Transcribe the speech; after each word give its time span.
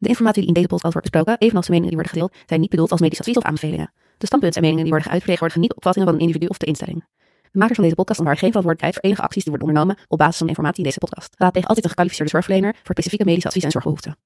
De 0.00 0.08
informatie 0.08 0.40
die 0.40 0.48
in 0.48 0.54
deze 0.54 0.66
podcast 0.66 0.92
wordt 0.92 1.10
besproken, 1.10 1.38
evenals 1.38 1.66
de 1.66 1.72
meningen 1.72 1.94
die 1.94 2.02
worden 2.02 2.20
gedeeld, 2.22 2.44
zijn 2.46 2.60
niet 2.60 2.70
bedoeld 2.70 2.90
als 2.90 3.00
medisch 3.00 3.18
advies 3.18 3.36
of 3.36 3.42
aanbevelingen. 3.42 3.92
De 4.18 4.26
standpunten 4.26 4.62
en 4.62 4.68
meningen 4.68 4.84
die 4.84 4.92
worden 4.92 5.10
geuit 5.10 5.24
vertegenwoordigen 5.24 5.60
niet 5.60 5.74
opvattingen 5.74 6.08
van 6.08 6.16
een 6.16 6.26
individu 6.26 6.46
of 6.46 6.56
de 6.56 6.66
instelling. 6.66 7.04
De 7.52 7.58
makers 7.58 7.74
van 7.74 7.84
deze 7.84 7.94
podcast 7.94 8.18
onthouden 8.18 8.44
geen 8.44 8.52
verantwoordelijkheid 8.52 8.94
voor 8.94 9.04
enige 9.04 9.22
acties 9.22 9.42
die 9.44 9.52
worden 9.52 9.68
ondernomen 9.68 10.04
op 10.08 10.18
basis 10.18 10.36
van 10.36 10.46
de 10.46 10.52
informatie 10.52 10.78
in 10.78 10.88
deze 10.88 10.98
podcast. 10.98 11.34
Raadpleeg 11.36 11.66
altijd 11.66 11.84
een 11.84 11.90
gekwalificeerde 11.90 12.32
zorgverlener 12.32 12.72
voor 12.74 12.94
specifieke 12.94 13.24
medische 13.24 13.48
advies 13.48 13.64
en 13.64 13.70
zorgbehoeften. 13.70 14.16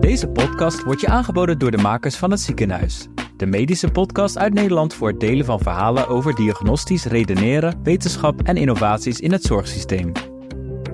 Deze 0.00 0.28
podcast 0.28 0.82
wordt 0.82 1.00
je 1.00 1.08
aangeboden 1.08 1.58
door 1.58 1.70
de 1.70 1.76
makers 1.76 2.16
van 2.16 2.30
het 2.30 2.40
ziekenhuis. 2.40 3.06
De 3.36 3.46
medische 3.46 3.88
podcast 3.88 4.38
uit 4.38 4.54
Nederland 4.54 4.94
voor 4.94 5.08
het 5.08 5.20
delen 5.20 5.44
van 5.44 5.60
verhalen 5.60 6.08
over 6.08 6.34
diagnostisch 6.34 7.04
redeneren, 7.04 7.80
wetenschap 7.82 8.42
en 8.42 8.56
innovaties 8.56 9.20
in 9.20 9.32
het 9.32 9.42
zorgsysteem. 9.42 10.12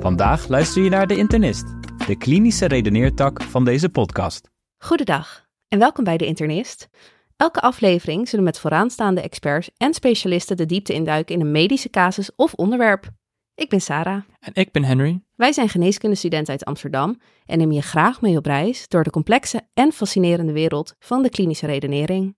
Vandaag 0.03 0.49
luister 0.49 0.83
je 0.83 0.91
naar 0.91 1.07
De 1.07 1.17
Internist, 1.17 1.65
de 2.07 2.17
klinische 2.19 2.67
redeneertak 2.67 3.43
van 3.43 3.65
deze 3.65 3.89
podcast. 3.89 4.51
Goedendag 4.79 5.47
en 5.69 5.79
welkom 5.79 6.05
bij 6.05 6.17
De 6.17 6.27
Internist. 6.27 6.89
Elke 7.37 7.61
aflevering 7.61 8.29
zullen 8.29 8.45
met 8.45 8.59
vooraanstaande 8.59 9.21
experts 9.21 9.71
en 9.77 9.95
specialisten 9.95 10.57
de 10.57 10.67
diepte 10.67 10.93
induiken 10.93 11.35
in 11.35 11.41
een 11.41 11.51
medische 11.51 11.91
casus 11.91 12.35
of 12.37 12.55
onderwerp. 12.55 13.11
Ik 13.55 13.69
ben 13.69 13.81
Sarah. 13.81 14.23
En 14.41 14.55
ik 14.55 14.73
ben 14.73 14.85
Henry. 14.85 15.23
Wij 15.35 15.53
zijn 15.53 15.69
geneeskundestudenten 15.69 16.53
uit 16.53 16.65
Amsterdam 16.65 17.21
en 17.47 17.59
nemen 17.59 17.75
je 17.75 17.83
graag 17.83 18.21
mee 18.21 18.37
op 18.37 18.47
reis 18.47 18.89
door 18.89 19.03
de 19.03 19.11
complexe 19.11 19.61
en 19.75 19.93
fascinerende 19.93 20.53
wereld 20.53 20.95
van 20.99 21.23
de 21.23 21.31
klinische 21.31 21.67
redenering. 21.67 22.37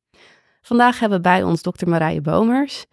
Vandaag 0.60 0.98
hebben 0.98 1.19
we 1.19 1.24
bij 1.24 1.42
ons 1.42 1.62
dokter 1.62 1.88
Marije 1.88 2.20
Bomers. 2.20 2.86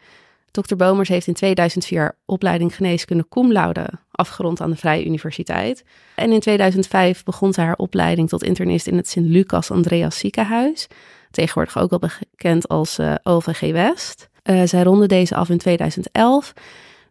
Dr. 0.51 0.75
Bomers 0.75 1.09
heeft 1.09 1.27
in 1.27 1.33
2004 1.33 2.17
opleiding 2.25 2.75
geneeskunde 2.75 3.25
cum 3.29 3.51
laude 3.51 3.89
afgerond 4.11 4.61
aan 4.61 4.69
de 4.69 4.75
Vrije 4.75 5.05
Universiteit. 5.05 5.83
En 6.15 6.31
in 6.31 6.39
2005 6.39 7.23
begon 7.23 7.53
ze 7.53 7.61
haar 7.61 7.75
opleiding 7.75 8.29
tot 8.29 8.43
internist 8.43 8.87
in 8.87 8.97
het 8.97 9.09
Sint-Lucas 9.09 9.71
Andreas 9.71 10.17
ziekenhuis. 10.17 10.87
Tegenwoordig 11.31 11.77
ook 11.77 11.89
wel 11.89 11.99
bekend 11.99 12.67
als 12.67 12.99
uh, 12.99 13.15
OVG 13.23 13.71
West. 13.71 14.29
Uh, 14.43 14.61
zij 14.65 14.83
ronde 14.83 15.05
deze 15.05 15.35
af 15.35 15.49
in 15.49 15.57
2011 15.57 16.53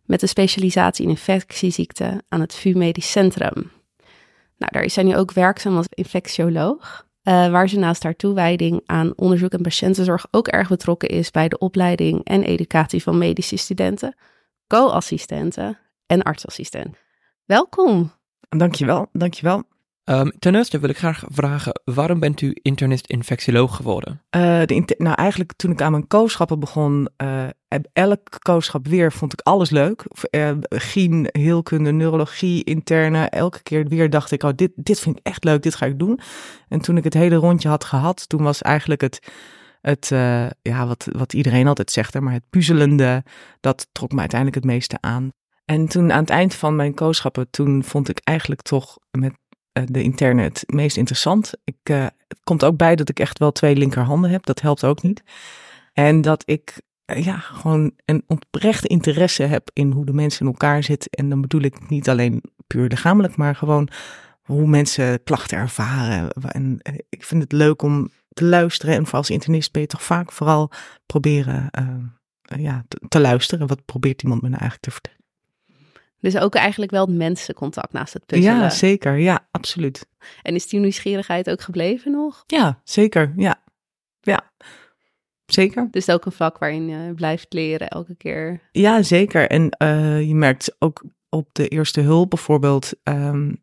met 0.04 0.22
een 0.22 0.28
specialisatie 0.28 1.04
in 1.04 1.10
infectieziekten 1.10 2.22
aan 2.28 2.40
het 2.40 2.54
VU 2.54 2.74
Medisch 2.74 3.10
Centrum. 3.10 3.70
Nou, 4.56 4.72
daar 4.72 4.82
is 4.82 4.94
zij 4.94 5.02
nu 5.02 5.16
ook 5.16 5.32
werkzaam 5.32 5.76
als 5.76 5.86
infectioloog. 5.90 7.06
Uh, 7.30 7.50
waar 7.50 7.68
ze 7.68 7.78
naast 7.78 8.02
haar 8.02 8.16
toewijding 8.16 8.82
aan 8.86 9.12
onderzoek 9.16 9.52
en 9.52 9.62
patiëntenzorg 9.62 10.26
ook 10.30 10.48
erg 10.48 10.68
betrokken 10.68 11.08
is 11.08 11.30
bij 11.30 11.48
de 11.48 11.58
opleiding 11.58 12.24
en 12.24 12.42
educatie 12.42 13.02
van 13.02 13.18
medische 13.18 13.56
studenten, 13.56 14.14
co-assistenten 14.66 15.78
en 16.06 16.22
artsassistent. 16.22 16.96
Welkom. 17.44 18.12
Dankjewel, 18.48 19.08
dankjewel. 19.12 19.62
Um, 20.10 20.32
ten 20.38 20.54
eerste 20.54 20.78
wil 20.78 20.88
ik 20.88 20.98
graag 20.98 21.24
vragen, 21.28 21.80
waarom 21.84 22.20
bent 22.20 22.40
u 22.40 22.56
internist-infectioloog 22.62 23.76
geworden? 23.76 24.22
Uh, 24.36 24.62
de 24.64 24.94
nou, 24.98 25.14
eigenlijk 25.14 25.52
toen 25.52 25.70
ik 25.70 25.80
aan 25.82 25.90
mijn 25.90 26.06
kooschappen 26.06 26.60
begon, 26.60 27.08
uh, 27.22 27.44
elk 27.92 28.20
kooschap 28.38 28.88
weer 28.88 29.12
vond 29.12 29.32
ik 29.32 29.40
alles 29.40 29.70
leuk. 29.70 30.04
Uh, 30.30 30.50
gien, 30.68 31.28
heelkunde, 31.32 31.92
neurologie, 31.92 32.64
interne. 32.64 33.24
Elke 33.24 33.62
keer 33.62 33.88
weer 33.88 34.10
dacht 34.10 34.30
ik, 34.30 34.42
oh, 34.42 34.50
dit, 34.56 34.70
dit 34.74 35.00
vind 35.00 35.18
ik 35.18 35.26
echt 35.26 35.44
leuk, 35.44 35.62
dit 35.62 35.74
ga 35.74 35.86
ik 35.86 35.98
doen. 35.98 36.20
En 36.68 36.80
toen 36.80 36.96
ik 36.96 37.04
het 37.04 37.14
hele 37.14 37.36
rondje 37.36 37.68
had 37.68 37.84
gehad, 37.84 38.28
toen 38.28 38.42
was 38.42 38.62
eigenlijk 38.62 39.00
het, 39.00 39.32
het 39.80 40.08
ja, 40.62 40.86
wat, 40.86 41.08
wat 41.12 41.32
iedereen 41.32 41.66
altijd 41.66 41.90
zegt, 41.90 42.20
maar 42.20 42.32
het 42.32 42.50
puzzelende, 42.50 43.24
dat 43.60 43.88
trok 43.92 44.12
me 44.12 44.20
uiteindelijk 44.20 44.62
het 44.64 44.72
meeste 44.72 44.98
aan. 45.00 45.28
En 45.64 45.88
toen 45.88 46.12
aan 46.12 46.20
het 46.20 46.30
eind 46.30 46.54
van 46.54 46.76
mijn 46.76 46.94
kooschappen, 46.94 47.50
toen 47.50 47.84
vond 47.84 48.08
ik 48.08 48.20
eigenlijk 48.24 48.62
toch 48.62 48.98
met 49.10 49.32
eh, 49.32 49.49
de 49.72 50.02
interne 50.02 50.42
het 50.42 50.64
meest 50.66 50.96
interessant. 50.96 51.52
Ik, 51.64 51.76
uh, 51.90 52.02
het 52.02 52.40
komt 52.44 52.64
ook 52.64 52.76
bij 52.76 52.96
dat 52.96 53.08
ik 53.08 53.20
echt 53.20 53.38
wel 53.38 53.52
twee 53.52 53.76
linkerhanden 53.76 54.30
heb. 54.30 54.46
Dat 54.46 54.60
helpt 54.60 54.84
ook 54.84 55.02
niet. 55.02 55.22
En 55.92 56.20
dat 56.20 56.42
ik 56.46 56.80
uh, 57.06 57.24
ja, 57.24 57.36
gewoon 57.36 57.92
een 58.04 58.24
oprechte 58.26 58.88
interesse 58.88 59.42
heb 59.42 59.70
in 59.72 59.90
hoe 59.90 60.04
de 60.06 60.12
mensen 60.12 60.40
in 60.46 60.52
elkaar 60.52 60.82
zitten. 60.82 61.10
En 61.10 61.28
dan 61.28 61.40
bedoel 61.40 61.62
ik 61.62 61.88
niet 61.88 62.08
alleen 62.08 62.42
puur 62.66 62.88
lichamelijk, 62.88 63.36
maar 63.36 63.56
gewoon 63.56 63.88
hoe 64.42 64.66
mensen 64.66 65.22
klachten 65.22 65.58
ervaren. 65.58 66.30
En 66.30 66.78
ik 67.08 67.24
vind 67.24 67.42
het 67.42 67.52
leuk 67.52 67.82
om 67.82 68.10
te 68.28 68.44
luisteren. 68.44 68.94
En 68.94 69.06
voor 69.06 69.18
als 69.18 69.30
internist 69.30 69.72
ben 69.72 69.82
je 69.82 69.88
toch 69.88 70.02
vaak 70.02 70.32
vooral 70.32 70.70
proberen 71.06 71.70
ja, 72.42 72.84
te, 72.88 73.00
te 73.08 73.20
luisteren. 73.20 73.66
Wat 73.66 73.84
probeert 73.84 74.22
iemand 74.22 74.42
me 74.42 74.48
nou 74.48 74.60
eigenlijk 74.60 74.82
te 74.82 74.90
vertellen? 74.90 75.19
Dus 76.20 76.38
ook 76.38 76.54
eigenlijk 76.54 76.90
wel 76.90 77.06
het 77.06 77.16
mensencontact 77.16 77.92
naast 77.92 78.12
het 78.12 78.26
puzzelen. 78.26 78.56
Ja, 78.56 78.70
zeker. 78.70 79.18
Ja, 79.18 79.46
absoluut. 79.50 80.06
En 80.42 80.54
is 80.54 80.68
die 80.68 80.80
nieuwsgierigheid 80.80 81.50
ook 81.50 81.60
gebleven 81.60 82.12
nog? 82.12 82.44
Ja, 82.46 82.80
zeker. 82.84 83.32
Ja, 83.36 83.62
ja. 84.20 84.50
Zeker. 85.46 85.88
Dus 85.90 86.10
ook 86.10 86.24
een 86.24 86.32
vak 86.32 86.58
waarin 86.58 86.88
je 86.88 87.14
blijft 87.14 87.52
leren 87.52 87.88
elke 87.88 88.14
keer. 88.14 88.60
Ja, 88.72 89.02
zeker. 89.02 89.48
En 89.48 89.76
uh, 89.82 90.28
je 90.28 90.34
merkt 90.34 90.76
ook 90.78 91.04
op 91.28 91.48
de 91.52 91.68
eerste 91.68 92.00
hulp 92.00 92.30
bijvoorbeeld, 92.30 92.92
um, 93.02 93.62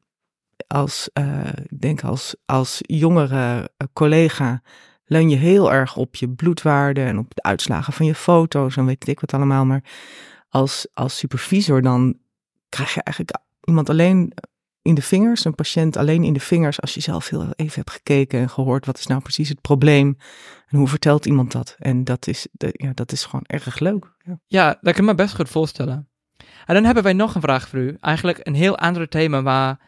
als, 0.68 1.09
uh, 1.19 1.47
ik 1.69 1.81
denk 1.81 2.03
als, 2.03 2.35
als 2.45 2.79
jongere 2.81 3.69
collega, 3.94 4.62
leun 5.06 5.29
je 5.29 5.35
heel 5.35 5.74
erg 5.74 5.95
op 5.95 6.16
je 6.16 6.29
bloedwaarde 6.29 7.03
en 7.03 7.18
op 7.18 7.35
de 7.35 7.44
uitslagen 7.44 7.94
van 7.94 8.06
je 8.06 8.16
foto's 8.16 8.78
en 8.78 8.85
weet 8.85 9.07
ik 9.07 9.19
wat 9.19 9.34
allemaal. 9.34 9.66
Maar 9.66 9.84
als, 10.50 10.88
als 10.94 11.18
supervisor 11.18 11.81
dan 11.81 12.18
krijg 12.69 12.94
je 12.94 13.03
eigenlijk 13.03 13.38
iemand 13.63 13.89
alleen 13.89 14.33
in 14.81 14.95
de 14.95 15.01
vingers, 15.01 15.45
een 15.45 15.55
patiënt 15.55 15.97
alleen 15.97 16.23
in 16.23 16.33
de 16.33 16.39
vingers, 16.39 16.81
als 16.81 16.94
je 16.94 17.01
zelf 17.01 17.29
heel 17.29 17.51
even 17.55 17.75
hebt 17.75 17.91
gekeken 17.91 18.39
en 18.39 18.50
gehoord 18.50 18.85
wat 18.85 18.97
is 18.97 19.07
nou 19.07 19.22
precies 19.22 19.50
het 19.50 19.61
probleem 19.61 20.17
en 20.67 20.77
hoe 20.77 20.88
vertelt 20.88 21.25
iemand 21.25 21.51
dat. 21.51 21.75
En 21.79 22.03
dat 22.03 22.27
is, 22.27 22.47
ja, 22.57 22.91
dat 22.94 23.11
is 23.11 23.25
gewoon 23.25 23.45
erg 23.45 23.79
leuk. 23.79 24.13
Ja. 24.17 24.39
ja, 24.45 24.67
dat 24.67 24.94
kan 24.94 25.03
ik 25.03 25.09
me 25.09 25.16
best 25.16 25.35
goed 25.35 25.50
voorstellen. 25.50 26.09
En 26.66 26.73
dan 26.73 26.83
hebben 26.83 27.03
wij 27.03 27.13
nog 27.13 27.35
een 27.35 27.41
vraag 27.41 27.67
voor 27.67 27.79
u. 27.79 27.97
Eigenlijk 28.00 28.39
een 28.44 28.56
heel 28.56 28.77
ander 28.77 29.09
thema, 29.09 29.41
maar 29.41 29.79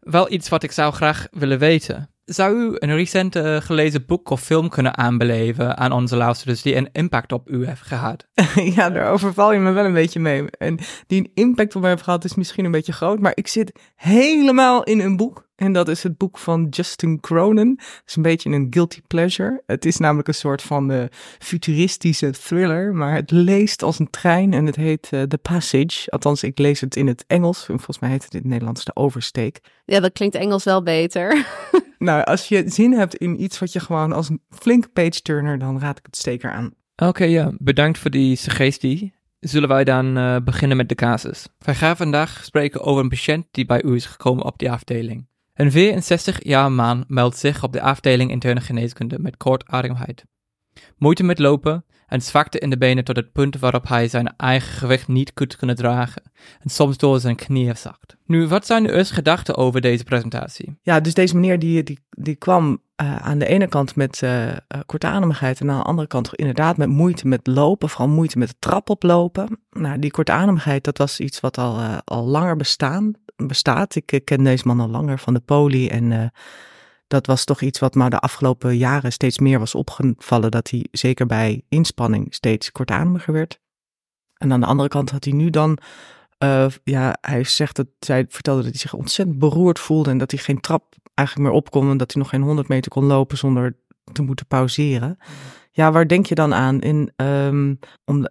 wel 0.00 0.32
iets 0.32 0.48
wat 0.48 0.62
ik 0.62 0.72
zou 0.72 0.92
graag 0.92 1.26
willen 1.30 1.58
weten. 1.58 2.10
Zou 2.28 2.56
u 2.56 2.76
een 2.78 2.94
recent 2.94 3.36
uh, 3.36 3.56
gelezen 3.56 4.06
boek 4.06 4.30
of 4.30 4.40
film 4.40 4.68
kunnen 4.68 4.96
aanbeleven 4.96 5.76
aan 5.76 5.92
onze 5.92 6.16
luisteraars 6.16 6.62
die 6.62 6.76
een 6.76 6.88
impact 6.92 7.32
op 7.32 7.50
u 7.50 7.66
heeft 7.66 7.82
gehad? 7.82 8.26
ja, 8.76 8.90
daar 8.90 9.10
overval 9.10 9.52
je 9.52 9.58
me 9.58 9.70
wel 9.70 9.84
een 9.84 9.92
beetje 9.92 10.20
mee. 10.20 10.44
En 10.50 10.78
die 11.06 11.18
een 11.20 11.30
impact 11.34 11.74
op 11.76 11.80
mij 11.80 11.90
heeft 11.90 12.02
gehad 12.02 12.24
is 12.24 12.34
misschien 12.34 12.64
een 12.64 12.70
beetje 12.70 12.92
groot, 12.92 13.18
maar 13.18 13.32
ik 13.34 13.48
zit 13.48 13.78
helemaal 13.94 14.82
in 14.82 15.00
een 15.00 15.16
boek. 15.16 15.46
En 15.56 15.72
dat 15.72 15.88
is 15.88 16.02
het 16.02 16.16
boek 16.16 16.38
van 16.38 16.66
Justin 16.70 17.20
Cronin. 17.20 17.74
Het 17.78 18.02
is 18.06 18.16
een 18.16 18.22
beetje 18.22 18.50
een 18.50 18.66
guilty 18.70 19.00
pleasure. 19.06 19.62
Het 19.66 19.84
is 19.84 19.96
namelijk 19.96 20.28
een 20.28 20.34
soort 20.34 20.62
van 20.62 20.90
uh, 20.90 21.04
futuristische 21.38 22.30
thriller, 22.30 22.94
maar 22.94 23.14
het 23.14 23.30
leest 23.30 23.82
als 23.82 23.98
een 23.98 24.10
trein 24.10 24.52
en 24.52 24.66
het 24.66 24.76
heet 24.76 25.08
uh, 25.10 25.22
The 25.22 25.38
Passage. 25.38 26.10
Althans, 26.10 26.42
ik 26.42 26.58
lees 26.58 26.80
het 26.80 26.96
in 26.96 27.06
het 27.06 27.24
Engels. 27.26 27.64
Volgens 27.64 27.98
mij 27.98 28.10
heet 28.10 28.24
het 28.24 28.34
in 28.34 28.40
het 28.40 28.48
Nederlands 28.48 28.84
De 28.84 28.96
Oversteek. 28.96 29.60
Ja, 29.84 30.00
dat 30.00 30.12
klinkt 30.12 30.34
Engels 30.34 30.64
wel 30.64 30.82
beter. 30.82 31.46
nou, 31.98 32.24
als 32.24 32.48
je 32.48 32.64
zin 32.66 32.92
hebt 32.92 33.14
in 33.14 33.42
iets 33.42 33.58
wat 33.58 33.72
je 33.72 33.80
gewoon 33.80 34.12
als 34.12 34.28
een 34.28 34.42
flink 34.50 34.92
page 34.92 35.22
turner, 35.22 35.58
dan 35.58 35.80
raad 35.80 35.98
ik 35.98 36.06
het 36.06 36.16
steker 36.16 36.50
aan. 36.50 36.74
Oké, 36.96 37.24
ja. 37.24 37.52
Bedankt 37.58 37.98
voor 37.98 38.10
die 38.10 38.36
suggestie. 38.36 39.14
Zullen 39.40 39.68
wij 39.68 39.84
dan 39.84 40.18
uh, 40.18 40.36
beginnen 40.44 40.76
met 40.76 40.88
de 40.88 40.94
casus? 40.94 41.46
Wij 41.58 41.74
gaan 41.74 41.96
vandaag 41.96 42.44
spreken 42.44 42.82
over 42.82 43.02
een 43.02 43.08
patiënt 43.08 43.46
die 43.50 43.66
bij 43.66 43.82
u 43.82 43.94
is 43.94 44.06
gekomen 44.06 44.44
op 44.44 44.58
die 44.58 44.70
afdeling. 44.70 45.26
Een 45.54 46.00
64-jaar 46.00 46.72
man 46.72 47.04
meldt 47.08 47.36
zich 47.36 47.62
op 47.62 47.72
de 47.72 47.80
afdeling 47.80 48.30
interne 48.30 48.60
geneeskunde 48.60 49.18
met 49.18 49.36
kortademheid. 49.36 50.24
Moeite 50.96 51.24
met 51.24 51.38
lopen 51.38 51.84
en 52.08 52.22
zwakte 52.22 52.58
in 52.58 52.70
de 52.70 52.78
benen 52.78 53.04
tot 53.04 53.16
het 53.16 53.32
punt 53.32 53.58
waarop 53.58 53.88
hij 53.88 54.08
zijn 54.08 54.34
eigen 54.36 54.72
gewicht 54.72 55.08
niet 55.08 55.34
kunt 55.34 55.56
kunnen 55.56 55.76
dragen 55.76 56.22
en 56.60 56.70
soms 56.70 56.96
door 56.96 57.20
zijn 57.20 57.36
knieën 57.36 57.76
zakt. 57.76 58.16
Nu, 58.26 58.46
wat 58.46 58.66
zijn 58.66 58.86
uw 58.86 58.94
eerste 58.94 59.14
gedachten 59.14 59.56
over 59.56 59.80
deze 59.80 60.04
presentatie? 60.04 60.78
Ja, 60.82 61.00
dus 61.00 61.14
deze 61.14 61.34
meneer 61.34 61.58
die, 61.58 61.82
die, 61.82 61.98
die 62.10 62.34
kwam 62.34 62.82
uh, 63.02 63.16
aan 63.16 63.38
de 63.38 63.46
ene 63.46 63.66
kant 63.66 63.96
met 63.96 64.20
uh, 64.24 64.52
kortademigheid 64.86 65.60
en 65.60 65.70
aan 65.70 65.78
de 65.78 65.84
andere 65.84 66.08
kant 66.08 66.34
inderdaad 66.34 66.76
met 66.76 66.88
moeite 66.88 67.28
met 67.28 67.46
lopen, 67.46 67.88
vooral 67.88 68.08
moeite 68.08 68.38
met 68.38 68.48
de 68.48 68.54
trap 68.58 68.90
oplopen. 68.90 69.60
Nou, 69.70 69.98
die 69.98 70.10
kortademigheid, 70.10 70.84
dat 70.84 70.98
was 70.98 71.20
iets 71.20 71.40
wat 71.40 71.58
al, 71.58 71.80
al 72.04 72.26
langer 72.26 72.56
bestaan, 72.56 73.12
bestaat. 73.36 73.94
Ik 73.94 74.22
ken 74.24 74.44
deze 74.44 74.66
man 74.66 74.80
al 74.80 74.88
langer 74.88 75.18
van 75.18 75.34
de 75.34 75.40
poli 75.40 75.88
en 75.88 76.32
dat 77.08 77.26
was 77.26 77.44
toch 77.44 77.60
iets 77.60 77.78
wat 77.78 77.94
maar 77.94 78.10
de 78.10 78.18
afgelopen 78.18 78.76
jaren 78.76 79.12
steeds 79.12 79.38
meer 79.38 79.58
was 79.58 79.74
opgevallen, 79.74 80.50
dat 80.50 80.70
hij 80.70 80.86
zeker 80.90 81.26
bij 81.26 81.62
inspanning 81.68 82.34
steeds 82.34 82.72
kortademiger 82.72 83.32
werd. 83.32 83.60
En 84.34 84.52
aan 84.52 84.60
de 84.60 84.66
andere 84.66 84.88
kant 84.88 85.10
had 85.10 85.24
hij 85.24 85.32
nu 85.32 85.50
dan, 85.50 85.78
uh, 86.44 86.66
ja, 86.84 87.18
hij 87.20 87.44
zegt 87.44 87.76
dat, 87.76 87.86
zij 87.98 88.26
vertelde 88.28 88.62
dat 88.62 88.70
hij 88.70 88.80
zich 88.80 88.94
ontzettend 88.94 89.38
beroerd 89.38 89.78
voelde 89.78 90.10
en 90.10 90.18
dat 90.18 90.30
hij 90.30 90.40
geen 90.40 90.60
trap 90.60 90.94
eigenlijk 91.14 91.48
meer 91.48 91.58
op 91.58 91.70
kon 91.70 91.90
en 91.90 91.96
dat 91.96 92.12
hij 92.12 92.22
nog 92.22 92.30
geen 92.30 92.42
100 92.42 92.68
meter 92.68 92.90
kon 92.90 93.04
lopen 93.04 93.38
zonder 93.38 93.76
te 94.12 94.22
moeten 94.22 94.46
pauzeren. 94.46 95.18
Ja, 95.70 95.92
waar 95.92 96.06
denk 96.06 96.26
je 96.26 96.34
dan 96.34 96.54
aan? 96.54 96.80
In, 96.80 97.12
ehm, 97.16 97.74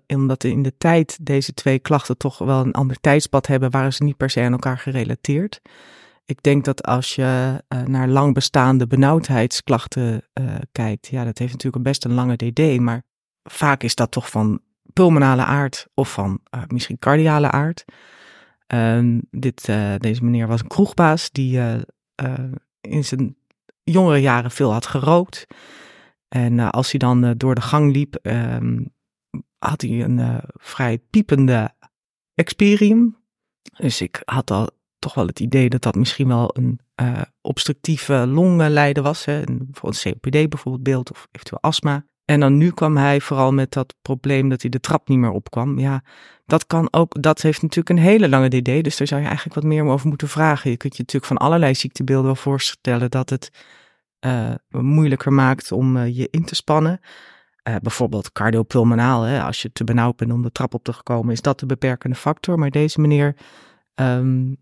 omdat 0.07 0.43
in 0.43 0.63
de 0.63 0.77
tijd 0.77 1.17
deze 1.21 1.53
twee 1.53 1.79
klachten 1.79 2.17
toch 2.17 2.37
wel 2.37 2.65
een 2.65 2.73
ander 2.73 2.99
tijdspad 3.01 3.47
hebben, 3.47 3.71
waren 3.71 3.93
ze 3.93 4.03
niet 4.03 4.17
per 4.17 4.29
se 4.29 4.41
aan 4.41 4.51
elkaar 4.51 4.77
gerelateerd. 4.77 5.61
Ik 6.27 6.43
denk 6.43 6.65
dat 6.65 6.83
als 6.83 7.15
je 7.15 7.63
uh, 7.69 7.81
naar 7.81 8.07
lang 8.07 8.33
bestaande 8.33 8.87
benauwdheidsklachten 8.87 10.21
uh, 10.33 10.55
kijkt, 10.71 11.07
ja, 11.07 11.23
dat 11.23 11.37
heeft 11.37 11.51
natuurlijk 11.51 11.83
best 11.83 12.05
een 12.05 12.13
lange 12.13 12.35
DD, 12.35 12.79
maar 12.79 13.03
vaak 13.43 13.83
is 13.83 13.95
dat 13.95 14.11
toch 14.11 14.29
van 14.29 14.61
pulmonale 14.93 15.43
aard 15.43 15.87
of 15.93 16.11
van 16.11 16.39
uh, 16.55 16.61
misschien 16.67 16.99
cardiale 16.99 17.51
aard. 17.51 17.85
Ehm, 18.67 19.19
dit, 19.31 19.65
deze 19.97 20.23
meneer 20.23 20.47
was 20.47 20.61
een 20.61 20.67
kroegbaas 20.67 21.31
die 21.31 21.59
in 22.81 23.05
zijn 23.05 23.37
jongere 23.83 24.17
jaren 24.17 24.51
veel 24.51 24.71
had 24.71 24.85
gerookt. 24.85 25.45
En 26.27 26.59
als 26.59 26.91
hij 26.91 26.99
dan 26.99 27.33
door 27.37 27.55
de 27.55 27.61
gang 27.61 27.91
liep, 27.91 28.19
um, 28.21 28.93
had 29.57 29.81
hij 29.81 30.03
een 30.03 30.41
vrij 30.53 30.97
piepende 30.97 31.73
experium. 32.33 33.17
Dus 33.77 34.01
ik 34.01 34.21
had 34.25 34.51
al 34.51 34.76
toch 34.99 35.13
wel 35.13 35.27
het 35.27 35.39
idee 35.39 35.69
dat 35.69 35.81
dat 35.81 35.95
misschien 35.95 36.27
wel 36.27 36.49
een 36.57 36.79
uh, 37.01 37.21
obstructieve 37.41 38.27
longlijden 38.27 39.03
was. 39.03 39.25
Hè, 39.25 39.41
bijvoorbeeld 39.43 40.01
COPD 40.01 40.49
bijvoorbeeld 40.49 40.83
beeld 40.83 41.11
of 41.11 41.27
eventueel 41.31 41.61
astma. 41.61 42.05
En 42.25 42.39
dan 42.39 42.57
nu 42.57 42.71
kwam 42.71 42.97
hij 42.97 43.21
vooral 43.21 43.51
met 43.51 43.71
dat 43.71 43.95
probleem 44.01 44.49
dat 44.49 44.61
hij 44.61 44.69
de 44.69 44.79
trap 44.79 45.07
niet 45.07 45.17
meer 45.17 45.31
opkwam. 45.31 45.79
Ja, 45.79 46.03
dat 46.45 46.67
kan 46.67 46.87
ook, 46.93 47.21
dat 47.21 47.41
heeft 47.41 47.61
natuurlijk 47.61 47.89
een 47.89 48.05
hele 48.05 48.29
lange 48.29 48.47
DD, 48.49 48.83
dus 48.83 48.97
daar 48.97 49.07
zou 49.07 49.21
je 49.21 49.27
eigenlijk 49.27 49.55
wat 49.55 49.63
meer 49.63 49.85
over 49.85 50.07
moeten 50.07 50.27
vragen. 50.27 50.71
Je 50.71 50.77
kunt 50.77 50.95
je 50.95 51.01
natuurlijk 51.01 51.33
van 51.33 51.47
allerlei 51.47 51.75
ziektebeelden 51.75 52.25
wel 52.25 52.35
voorstellen 52.35 53.11
dat 53.11 53.29
het 53.29 53.51
uh, 54.25 54.53
moeilijker 54.69 55.33
maakt 55.33 55.71
om 55.71 55.97
uh, 55.97 56.17
je 56.17 56.27
in 56.31 56.45
te 56.45 56.55
spannen. 56.55 56.99
Bijvoorbeeld 57.81 58.31
cardiopulmonaal, 58.31 59.21
hè, 59.21 59.41
als 59.43 59.61
je 59.61 59.71
te 59.71 59.83
benauwd 59.83 60.15
bent 60.15 60.31
om 60.31 60.41
de 60.41 60.51
trap 60.51 60.73
op 60.73 60.83
te 60.83 60.93
komen, 61.03 61.31
is 61.31 61.41
dat 61.41 61.59
de 61.59 61.65
beperkende 61.65 62.15
factor. 62.15 62.59
Maar 62.59 62.69
deze 62.69 63.01
meneer 63.01 63.35
um, 63.95 64.57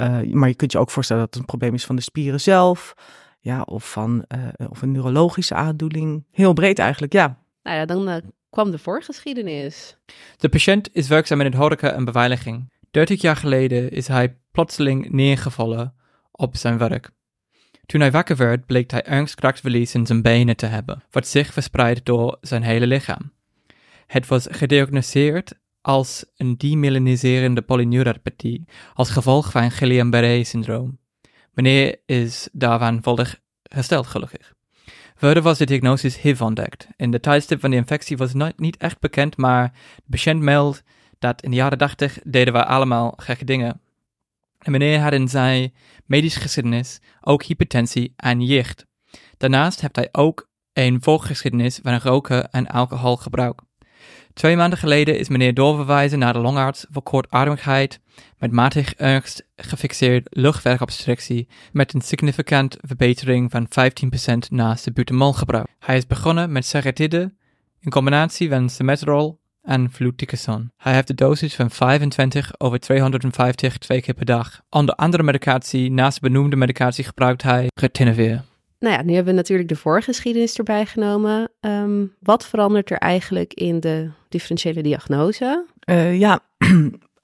uh, 0.00 0.32
maar 0.32 0.48
je 0.48 0.54
kunt 0.54 0.72
je 0.72 0.78
ook 0.78 0.90
voorstellen 0.90 1.22
dat 1.22 1.34
het 1.34 1.42
een 1.42 1.48
probleem 1.48 1.74
is 1.74 1.84
van 1.84 1.96
de 1.96 2.02
spieren 2.02 2.40
zelf. 2.40 2.94
Ja, 3.40 3.62
of 3.62 3.90
van 3.90 4.24
uh, 4.28 4.68
of 4.70 4.82
een 4.82 4.92
neurologische 4.92 5.54
aandoening. 5.54 6.24
Heel 6.30 6.52
breed 6.52 6.78
eigenlijk, 6.78 7.12
ja. 7.12 7.38
Nou 7.62 7.76
ja, 7.76 7.84
dan 7.84 8.08
uh, 8.08 8.16
kwam 8.50 8.70
de 8.70 8.78
voorgeschiedenis. 8.78 9.96
De 10.36 10.48
patiënt 10.48 10.88
is 10.92 11.08
werkzaam 11.08 11.40
in 11.40 11.46
het 11.46 11.54
horeca 11.54 11.92
en 11.92 12.04
beveiliging. 12.04 12.72
30 12.90 13.20
jaar 13.20 13.36
geleden 13.36 13.90
is 13.90 14.08
hij 14.08 14.36
plotseling 14.52 15.10
neergevallen 15.10 15.94
op 16.30 16.56
zijn 16.56 16.78
werk. 16.78 17.10
Toen 17.86 18.00
hij 18.00 18.10
wakker 18.10 18.36
werd, 18.36 18.66
bleek 18.66 18.90
hij 18.90 19.02
ernstig 19.02 19.40
krachtverlies 19.40 19.94
in 19.94 20.06
zijn 20.06 20.22
benen 20.22 20.56
te 20.56 20.66
hebben, 20.66 21.02
wat 21.10 21.26
zich 21.26 21.52
verspreidt 21.52 22.04
door 22.04 22.38
zijn 22.40 22.62
hele 22.62 22.86
lichaam. 22.86 23.32
Het 24.06 24.26
was 24.26 24.46
gediagnoseerd 24.50 25.54
als 25.88 26.24
een 26.36 26.56
demyeliniserende 26.56 27.62
polyneuropathie 27.62 28.64
als 28.94 29.10
gevolg 29.10 29.50
van 29.50 29.70
Guillain-Barré-syndroom. 29.70 30.98
Meneer 31.52 32.00
is 32.06 32.48
daarvan 32.52 33.02
volledig 33.02 33.40
hersteld, 33.62 34.06
gelukkig. 34.06 34.54
Verder 35.14 35.42
was 35.42 35.58
de 35.58 35.66
diagnose 35.66 36.10
HIV 36.20 36.40
ontdekt. 36.40 36.88
In 36.96 37.10
de 37.10 37.20
tijdstip 37.20 37.60
van 37.60 37.70
de 37.70 37.76
infectie 37.76 38.16
was 38.16 38.32
het 38.32 38.58
niet 38.58 38.76
echt 38.76 39.00
bekend, 39.00 39.36
maar 39.36 39.72
de 39.96 40.10
patiënt 40.10 40.42
meldt 40.42 40.82
dat 41.18 41.42
in 41.42 41.50
de 41.50 41.56
jaren 41.56 41.78
80 41.78 42.18
deden 42.24 42.52
we 42.52 42.64
allemaal 42.64 43.12
gekke 43.16 43.44
dingen. 43.44 43.80
En 44.58 44.72
meneer 44.72 45.00
had 45.00 45.12
in 45.12 45.28
zijn 45.28 45.74
medische 46.06 46.40
geschiedenis 46.40 47.00
ook 47.20 47.42
hypertensie 47.42 48.12
en 48.16 48.40
jicht. 48.40 48.86
Daarnaast 49.36 49.80
heeft 49.80 49.96
hij 49.96 50.08
ook 50.12 50.48
een 50.72 51.02
voorgeschiedenis 51.02 51.80
van 51.82 51.98
roken 51.98 52.50
en 52.50 52.66
alcoholgebruik. 52.66 53.66
Twee 54.34 54.56
maanden 54.56 54.78
geleden 54.78 55.18
is 55.18 55.28
meneer 55.28 55.54
doorverwijzen 55.54 56.18
naar 56.18 56.32
de 56.32 56.38
longarts 56.38 56.86
voor 56.90 57.02
kortademigheid 57.02 58.00
met 58.38 58.52
matig 58.52 58.94
ernst 58.94 59.46
gefixeerd 59.56 60.26
luchtwegobstructie 60.30 61.48
met 61.72 61.94
een 61.94 62.00
significant 62.00 62.76
verbetering 62.80 63.50
van 63.50 63.68
15% 63.68 64.48
naast 64.50 64.84
de 64.84 64.92
butamolgebruik. 64.92 65.66
Hij 65.78 65.96
is 65.96 66.06
begonnen 66.06 66.52
met 66.52 66.66
seretide 66.66 67.34
in 67.80 67.90
combinatie 67.90 68.48
van 68.48 68.68
semetrol 68.68 69.40
en 69.62 69.90
fluticasone. 69.92 70.70
Hij 70.76 70.94
heeft 70.94 71.06
de 71.06 71.14
dosis 71.14 71.54
van 71.54 71.70
25 71.70 72.50
over 72.58 72.80
250 72.80 73.78
twee 73.78 74.00
keer 74.00 74.14
per 74.14 74.24
dag. 74.24 74.60
Onder 74.70 74.94
andere 74.94 75.22
medicatie, 75.22 75.90
naast 75.90 76.20
de 76.20 76.28
benoemde 76.28 76.56
medicatie 76.56 77.04
gebruikt 77.04 77.42
hij 77.42 77.66
retinavir 77.74 78.44
nou 78.78 78.94
ja, 78.94 79.02
nu 79.02 79.14
hebben 79.14 79.32
we 79.32 79.40
natuurlijk 79.40 79.68
de 79.68 79.76
voorgeschiedenis 79.76 80.58
erbij 80.58 80.86
genomen. 80.86 81.50
Ehm, 81.60 82.06
wat 82.20 82.46
verandert 82.46 82.90
er 82.90 82.98
eigenlijk 82.98 83.54
in 83.54 83.80
de 83.80 84.10
differentiële 84.28 84.82
diagnose? 84.82 85.66
Uh, 85.90 86.18
ja, 86.18 86.40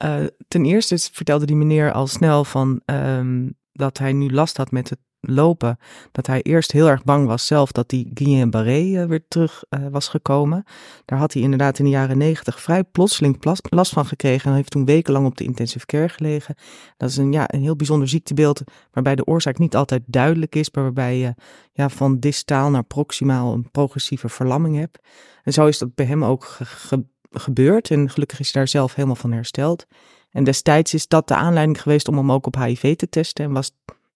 uh, 0.05 0.25
ten 0.47 0.65
eerste 0.65 0.97
vertelde 1.11 1.45
die 1.45 1.55
meneer 1.55 1.91
al 1.91 2.07
snel 2.07 2.43
van 2.43 2.81
um, 2.85 3.57
dat 3.71 3.97
hij 3.97 4.13
nu 4.13 4.31
last 4.31 4.57
had 4.57 4.71
met 4.71 4.89
het 4.89 4.99
lopen, 5.27 5.79
dat 6.11 6.27
hij 6.27 6.41
eerst 6.41 6.71
heel 6.71 6.89
erg 6.89 7.03
bang 7.03 7.27
was 7.27 7.45
zelf 7.45 7.71
dat 7.71 7.89
die 7.89 8.11
Guillain-Barré 8.13 8.81
uh, 8.81 9.05
weer 9.05 9.23
terug 9.27 9.63
uh, 9.69 9.87
was 9.91 10.07
gekomen. 10.07 10.63
Daar 11.05 11.19
had 11.19 11.33
hij 11.33 11.41
inderdaad 11.41 11.79
in 11.79 11.85
de 11.85 11.91
jaren 11.91 12.17
negentig 12.17 12.61
vrij 12.61 12.83
plotseling 12.83 13.37
last 13.69 13.93
van 13.93 14.05
gekregen 14.05 14.49
en 14.49 14.55
heeft 14.55 14.71
toen 14.71 14.85
wekenlang 14.85 15.25
op 15.25 15.37
de 15.37 15.43
intensive 15.43 15.85
care 15.85 16.09
gelegen. 16.09 16.55
Dat 16.97 17.09
is 17.09 17.17
een, 17.17 17.31
ja, 17.31 17.43
een 17.47 17.61
heel 17.61 17.75
bijzonder 17.75 18.07
ziektebeeld 18.07 18.61
waarbij 18.91 19.15
de 19.15 19.25
oorzaak 19.25 19.57
niet 19.57 19.75
altijd 19.75 20.01
duidelijk 20.05 20.55
is, 20.55 20.71
maar 20.71 20.83
waarbij 20.83 21.17
je 21.17 21.33
ja, 21.71 21.89
van 21.89 22.19
distaal 22.19 22.69
naar 22.69 22.83
proximaal 22.83 23.53
een 23.53 23.71
progressieve 23.71 24.29
verlamming 24.29 24.77
hebt. 24.77 24.99
En 25.43 25.53
zo 25.53 25.65
is 25.65 25.77
dat 25.77 25.95
bij 25.95 26.05
hem 26.05 26.23
ook 26.23 26.43
ge 26.43 26.65
ge 26.65 27.05
gebeurd 27.39 27.91
en 27.91 28.09
gelukkig 28.09 28.39
is 28.39 28.51
hij 28.51 28.61
daar 28.61 28.69
zelf 28.69 28.95
helemaal 28.95 29.15
van 29.15 29.31
hersteld. 29.31 29.85
En 30.31 30.43
destijds 30.43 30.93
is 30.93 31.07
dat 31.07 31.27
de 31.27 31.35
aanleiding 31.35 31.81
geweest 31.81 32.07
om 32.07 32.17
hem 32.17 32.31
ook 32.31 32.45
op 32.45 32.55
HIV 32.55 32.95
te 32.95 33.09
testen 33.09 33.45
en 33.45 33.51
was 33.51 33.71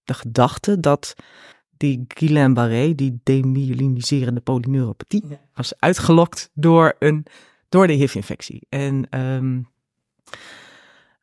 de 0.10 0.14
gedachte 0.14 0.80
dat 0.80 1.16
die 1.78 2.06
Guillain-Barré, 2.08 2.96
die 2.96 3.20
demyeliniserende 3.24 4.42
polyneuropathie, 4.42 5.24
was 5.54 5.74
uitgelokt 5.80 6.50
door, 6.54 6.96
een, 7.00 7.26
door 7.70 7.88
de 7.88 7.94
HIV-infectie. 7.94 8.62
En 8.70 9.20
um, 9.20 9.70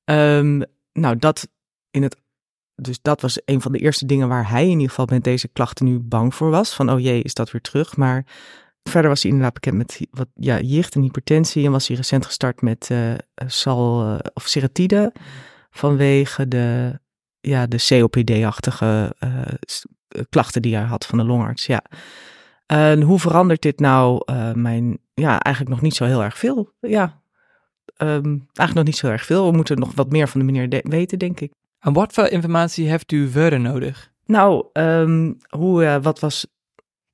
um, 0.05 0.63
nou, 0.93 1.17
dat 1.17 1.49
in 1.91 2.03
het. 2.03 2.17
Dus 2.75 3.03
dat 3.03 3.21
was 3.21 3.41
een 3.45 3.61
van 3.61 3.73
de 3.73 3.79
eerste 3.79 4.07
dingen 4.07 4.29
waar 4.29 4.51
hij 4.51 4.65
in 4.65 4.71
ieder 4.71 4.89
geval 4.89 5.07
met 5.09 5.25
deze 5.25 5.49
klachten 5.49 5.87
nu 5.87 5.99
bang 5.99 6.35
voor 6.35 6.51
was. 6.51 6.75
Van, 6.75 6.91
oh 6.91 7.01
jee, 7.01 7.23
is 7.23 7.35
dat 7.35 7.51
weer 7.51 7.61
terug? 7.61 7.97
Maar 7.97 8.25
verder 8.83 9.11
was 9.11 9.23
hij 9.23 9.31
inderdaad 9.31 9.55
bekend 9.55 9.77
met 9.77 10.07
wat, 10.11 10.29
ja, 10.35 10.61
jicht 10.61 10.95
en 10.95 11.03
hypertensie. 11.03 11.65
En 11.65 11.73
was 11.73 11.89
hij 11.89 11.97
recent 11.97 12.27
gestart 12.27 12.63
met 12.63 12.89
uh, 12.93 13.15
sal 13.47 14.07
uh, 14.07 14.19
of 14.35 14.47
seretide 14.47 15.13
vanwege 15.71 16.49
de 16.49 16.99
ja, 17.49 17.67
de 17.67 17.85
COPD-achtige 17.89 19.15
uh, 19.25 20.23
klachten 20.29 20.63
die 20.63 20.77
hij 20.77 20.85
had 20.85 21.07
van 21.07 21.19
de 21.19 21.25
longarts. 21.25 21.67
Ja. 21.67 21.83
En 22.67 23.03
hoe 23.03 23.19
verandert 23.19 23.63
dit 23.63 23.81
nou 23.81 24.23
uh, 24.31 24.53
mijn, 24.53 24.99
ja, 25.15 25.41
eigenlijk 25.41 25.75
nog 25.75 25.85
niet 25.85 25.95
zo 25.95 26.05
heel 26.05 26.23
erg 26.23 26.39
veel. 26.39 26.73
Ja, 26.81 27.21
um, 27.99 28.49
eigenlijk 28.55 28.75
nog 28.75 28.85
niet 28.85 28.97
zo 28.97 29.07
erg 29.07 29.25
veel. 29.25 29.51
We 29.51 29.57
moeten 29.57 29.79
nog 29.79 29.93
wat 29.95 30.11
meer 30.11 30.29
van 30.29 30.41
de 30.41 30.47
meneer 30.47 30.69
de 30.69 30.85
weten, 30.89 31.19
denk 31.19 31.41
ik. 31.41 31.53
En 31.81 31.93
wat 31.93 32.13
voor 32.13 32.27
informatie 32.27 32.89
heeft 32.89 33.13
u 33.13 33.29
verder 33.29 33.61
nodig? 33.61 34.11
Nou, 34.27 34.67
um, 34.73 35.37
hoe, 35.49 35.83
uh, 35.83 35.97
wat 36.03 36.21
was 36.21 36.47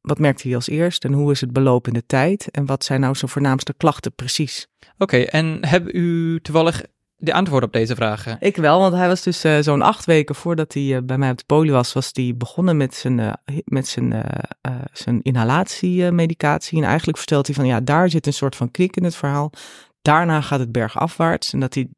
wat 0.00 0.18
merkte 0.18 0.46
hij 0.46 0.56
als 0.56 0.68
eerst 0.68 1.04
en 1.04 1.12
hoe 1.12 1.30
is 1.30 1.40
het 1.40 1.52
belopen 1.52 1.92
in 1.92 1.98
de 1.98 2.06
tijd? 2.06 2.50
En 2.50 2.66
wat 2.66 2.84
zijn 2.84 3.00
nou 3.00 3.14
zijn 3.14 3.30
voornaamste 3.30 3.74
klachten 3.76 4.14
precies? 4.14 4.68
Oké, 4.80 5.02
okay, 5.02 5.24
en 5.24 5.66
hebben 5.66 5.96
u 5.96 6.40
toevallig 6.40 6.82
de 7.22 7.32
antwoord 7.32 7.64
op 7.64 7.72
deze 7.72 7.94
vragen? 7.94 8.36
Ik 8.40 8.56
wel, 8.56 8.78
want 8.78 8.94
hij 8.94 9.08
was 9.08 9.22
dus 9.22 9.44
uh, 9.44 9.58
zo'n 9.60 9.82
acht 9.82 10.04
weken 10.04 10.34
voordat 10.34 10.72
hij 10.72 10.82
uh, 10.82 10.98
bij 11.02 11.18
mij 11.18 11.30
op 11.30 11.38
de 11.38 11.44
poli 11.46 11.70
was, 11.70 11.92
was 11.92 12.10
hij 12.12 12.34
begonnen 12.36 12.76
met 12.76 12.94
zijn, 12.94 13.18
uh, 13.18 13.32
met 13.64 13.88
zijn, 13.88 14.24
zijn 14.92 15.22
inhalatiemedicatie. 15.22 16.78
En 16.78 16.84
eigenlijk 16.84 17.18
vertelt 17.18 17.46
hij 17.46 17.54
van 17.54 17.66
ja, 17.66 17.80
daar 17.80 18.10
zit 18.10 18.26
een 18.26 18.32
soort 18.32 18.56
van 18.56 18.70
knik 18.70 18.96
in 18.96 19.04
het 19.04 19.16
verhaal. 19.16 19.52
Daarna 20.02 20.40
gaat 20.40 20.58
het 20.58 20.72
bergafwaarts 20.72 21.52
en 21.52 21.60
dat 21.60 21.74
hij 21.74 21.88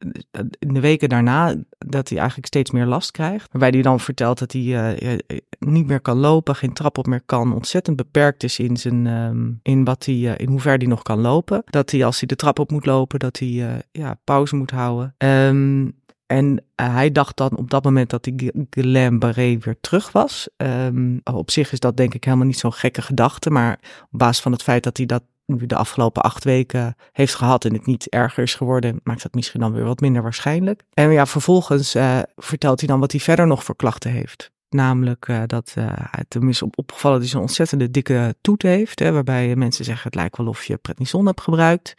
in 0.59 0.75
de 0.75 0.81
weken 0.81 1.09
daarna 1.09 1.55
dat 1.79 2.09
hij 2.09 2.19
eigenlijk 2.19 2.47
steeds 2.47 2.71
meer 2.71 2.87
last 2.87 3.11
krijgt. 3.11 3.49
Waarbij 3.51 3.71
hij 3.71 3.83
dan 3.83 4.01
vertelt 4.01 4.39
dat 4.39 4.53
hij 4.53 4.63
uh, 4.63 5.19
niet 5.59 5.87
meer 5.87 6.01
kan 6.01 6.17
lopen, 6.17 6.57
geen 6.57 6.73
trap 6.73 6.99
op 6.99 7.07
meer 7.07 7.23
kan, 7.27 7.55
ontzettend 7.55 7.97
beperkt 7.97 8.43
is 8.43 8.59
in, 8.59 8.77
zijn, 8.77 9.07
um, 9.07 9.61
in, 9.63 9.85
wat 9.85 10.05
hij, 10.05 10.15
uh, 10.15 10.33
in 10.37 10.49
hoe 10.49 10.61
ver 10.61 10.77
hij 10.77 10.87
nog 10.87 11.03
kan 11.03 11.21
lopen. 11.21 11.63
Dat 11.65 11.91
hij 11.91 12.05
als 12.05 12.19
hij 12.19 12.29
de 12.29 12.37
trap 12.37 12.59
op 12.59 12.71
moet 12.71 12.87
lopen, 12.87 13.19
dat 13.19 13.39
hij 13.39 13.83
ja, 13.93 14.19
pauze 14.25 14.57
moet 14.57 14.71
houden. 14.71 15.15
Um, 15.19 16.03
en 16.27 16.65
hij 16.75 17.13
dacht 17.13 17.37
dan 17.37 17.57
op 17.57 17.71
dat 17.71 17.85
moment 17.85 18.11
dat 18.11 18.25
die 18.25 18.67
Guillain-Barré 18.71 19.59
weer 19.59 19.77
terug 19.81 20.13
was. 20.13 20.49
Um, 20.57 21.21
op 21.25 21.51
zich 21.51 21.73
is 21.73 21.81
dat 21.81 21.97
denk 21.97 22.15
ik 22.15 22.25
helemaal 22.25 22.47
niet 22.47 22.59
zo'n 22.59 22.73
gekke 22.73 23.03
gedachte, 23.03 23.51
maar 23.51 23.79
op 24.11 24.19
basis 24.19 24.43
van 24.43 24.53
het 24.53 24.63
feit 24.63 24.83
dat 24.83 24.97
hij 24.97 25.07
dat 25.07 25.23
nu 25.47 25.67
de 25.67 25.77
afgelopen 25.77 26.23
acht 26.23 26.45
weken 26.45 26.97
heeft 27.13 27.35
gehad 27.35 27.65
en 27.65 27.73
het 27.73 27.87
niet 27.87 28.09
erger 28.09 28.43
is 28.43 28.55
geworden, 28.55 29.01
maakt 29.03 29.23
dat 29.23 29.35
misschien 29.35 29.61
dan 29.61 29.73
weer 29.73 29.85
wat 29.85 30.01
minder 30.01 30.23
waarschijnlijk. 30.23 30.83
En 30.95 31.11
ja, 31.11 31.27
vervolgens 31.27 31.97
uh, 31.97 32.19
vertelt 32.37 32.79
hij 32.81 32.89
dan 32.89 33.01
wat 33.01 33.11
hij 33.11 33.21
verder 33.21 33.47
nog 33.47 33.65
voor 33.65 33.77
klachten 33.77 34.11
heeft. 34.11 34.53
Namelijk 34.69 35.29
uh, 35.29 35.43
dat 35.47 35.75
uh, 35.79 35.87
het 35.91 36.33
hem 36.33 36.49
is 36.49 36.63
op, 36.63 36.79
opgevallen 36.79 37.17
dat 37.19 37.27
hij 37.27 37.37
zo'n 37.37 37.47
ontzettende 37.49 37.91
dikke 37.91 38.35
toet 38.41 38.63
heeft. 38.63 38.99
Hè, 38.99 39.13
waarbij 39.13 39.57
mensen 39.57 39.85
zeggen 39.85 40.05
het 40.05 40.15
lijkt 40.15 40.37
wel 40.37 40.47
of 40.47 40.65
je 40.65 40.77
prednison 40.77 41.27
hebt 41.27 41.41
gebruikt. 41.41 41.95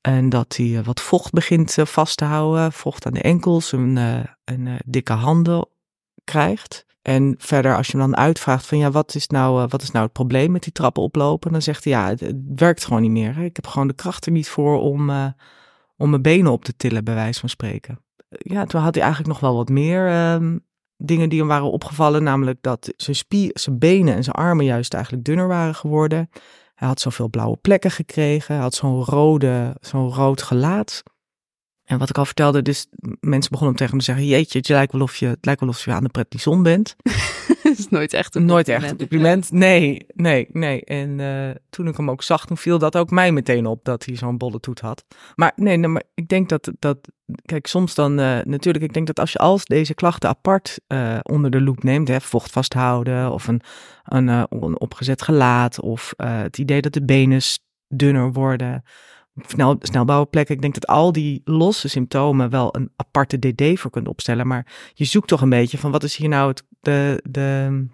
En 0.00 0.28
dat 0.28 0.56
hij 0.56 0.82
wat 0.84 1.00
vocht 1.00 1.32
begint 1.32 1.76
vast 1.78 2.16
te 2.16 2.24
houden. 2.24 2.72
Vocht 2.72 3.06
aan 3.06 3.12
de 3.12 3.22
enkels 3.22 3.72
en, 3.72 3.96
en 4.44 4.78
dikke 4.84 5.12
handen 5.12 5.68
krijgt. 6.24 6.85
En 7.06 7.34
verder, 7.38 7.76
als 7.76 7.86
je 7.86 7.98
hem 7.98 8.10
dan 8.10 8.20
uitvraagt 8.20 8.66
van 8.66 8.78
ja, 8.78 8.90
wat 8.90 9.14
is 9.14 9.26
nou, 9.26 9.66
wat 9.68 9.82
is 9.82 9.90
nou 9.90 10.04
het 10.04 10.12
probleem 10.12 10.52
met 10.52 10.62
die 10.62 10.72
trappen 10.72 11.02
oplopen? 11.02 11.52
Dan 11.52 11.62
zegt 11.62 11.84
hij 11.84 11.92
ja, 11.92 12.08
het, 12.08 12.34
werkt 12.56 12.84
gewoon 12.84 13.02
niet 13.02 13.10
meer. 13.10 13.34
Hè. 13.34 13.44
Ik 13.44 13.56
heb 13.56 13.66
gewoon 13.66 13.88
de 13.88 13.94
kracht 13.94 14.26
er 14.26 14.32
niet 14.32 14.48
voor 14.48 14.80
om, 14.80 15.10
om 15.96 16.10
mijn 16.10 16.22
benen 16.22 16.52
op 16.52 16.64
te 16.64 16.76
tillen, 16.76 17.04
bij 17.04 17.14
wijze 17.14 17.40
van 17.40 17.48
spreken. 17.48 17.98
Ja, 18.28 18.64
toen 18.64 18.80
had 18.80 18.94
hij 18.94 19.04
eigenlijk 19.04 19.32
nog 19.32 19.42
wel 19.42 19.56
wat 19.56 19.68
meer 19.68 20.32
um, 20.32 20.64
dingen 20.96 21.28
die 21.28 21.38
hem 21.38 21.48
waren 21.48 21.70
opgevallen. 21.70 22.22
Namelijk 22.22 22.58
dat 22.60 22.92
zijn, 22.96 23.16
spie 23.16 23.50
zijn 23.52 23.78
benen 23.78 24.14
en 24.14 24.24
zijn 24.24 24.36
armen 24.36 24.64
juist 24.64 24.94
eigenlijk 24.94 25.24
dunner 25.24 25.48
waren 25.48 25.74
geworden. 25.74 26.30
Hij 26.74 26.88
had 26.88 27.00
zoveel 27.00 27.28
blauwe 27.28 27.56
plekken 27.56 27.90
gekregen. 27.90 28.54
Hij 28.54 28.62
had 28.62 28.74
zo'n 28.74 29.04
rode, 29.04 29.76
zo'n 29.80 30.12
rood 30.12 30.42
gelaat. 30.42 31.02
En 31.86 31.98
wat 31.98 32.08
ik 32.08 32.18
al 32.18 32.24
vertelde, 32.24 32.62
dus 32.62 32.86
mensen 33.20 33.50
begonnen 33.50 33.76
tegen 33.76 33.90
hem 33.90 33.98
te 33.98 34.04
zeggen: 34.04 34.26
Jeetje, 34.26 34.58
het 34.58 34.68
lijkt 34.68 34.92
wel 34.92 35.00
of 35.00 35.16
je, 35.16 35.26
het 35.26 35.44
lijkt 35.44 35.60
wel 35.60 35.68
of 35.68 35.84
je 35.84 35.92
aan 35.92 36.02
de 36.02 36.08
pretnison 36.08 36.62
bent. 36.62 36.96
Dat 37.62 37.78
is 37.78 37.88
nooit 37.88 38.12
echt 38.12 38.34
een 38.34 38.44
Nooit 38.44 38.68
echt 38.68 38.90
een 38.90 38.96
compliment. 38.96 39.52
Nee, 39.52 40.06
nee, 40.14 40.48
nee. 40.52 40.84
En 40.84 41.18
uh, 41.18 41.50
toen 41.70 41.88
ik 41.88 41.96
hem 41.96 42.10
ook 42.10 42.22
zag, 42.22 42.46
toen 42.46 42.56
viel 42.56 42.78
dat 42.78 42.96
ook 42.96 43.10
mij 43.10 43.32
meteen 43.32 43.66
op 43.66 43.84
dat 43.84 44.04
hij 44.04 44.16
zo'n 44.16 44.38
bolle 44.38 44.60
toet 44.60 44.80
had. 44.80 45.04
Maar 45.34 45.52
nee, 45.56 45.78
maar 45.78 46.02
ik 46.14 46.28
denk 46.28 46.48
dat, 46.48 46.70
dat 46.78 46.98
kijk, 47.42 47.66
soms 47.66 47.94
dan 47.94 48.20
uh, 48.20 48.38
natuurlijk, 48.44 48.84
ik 48.84 48.92
denk 48.92 49.06
dat 49.06 49.20
als 49.20 49.32
je 49.32 49.38
als 49.38 49.64
deze 49.64 49.94
klachten 49.94 50.28
apart 50.28 50.80
uh, 50.88 51.18
onder 51.22 51.50
de 51.50 51.60
loep 51.60 51.82
neemt, 51.82 52.08
hè, 52.08 52.20
vocht 52.20 52.50
vasthouden 52.50 53.32
of 53.32 53.48
een, 53.48 53.60
een, 54.04 54.28
een 54.28 54.80
opgezet 54.80 55.22
gelaat 55.22 55.80
of 55.80 56.12
het 56.16 56.58
idee 56.58 56.80
dat 56.80 56.92
de 56.92 57.04
benen 57.04 57.40
dunner 57.88 58.32
worden 58.32 58.82
snel, 59.46 59.76
snelbouwen 59.80 60.28
plekken. 60.28 60.54
Ik 60.54 60.60
denk 60.60 60.74
dat 60.74 60.86
al 60.86 61.12
die 61.12 61.42
losse 61.44 61.88
symptomen 61.88 62.50
wel 62.50 62.76
een 62.76 62.92
aparte 62.96 63.38
DD 63.38 63.80
voor 63.80 63.90
kunt 63.90 64.08
opstellen. 64.08 64.46
Maar 64.46 64.66
je 64.94 65.04
zoekt 65.04 65.28
toch 65.28 65.40
een 65.40 65.48
beetje 65.48 65.78
van 65.78 65.90
wat 65.90 66.02
is 66.02 66.16
hier 66.16 66.28
nou 66.28 66.48
het, 66.48 66.62
de, 66.80 67.22
de 67.30 67.86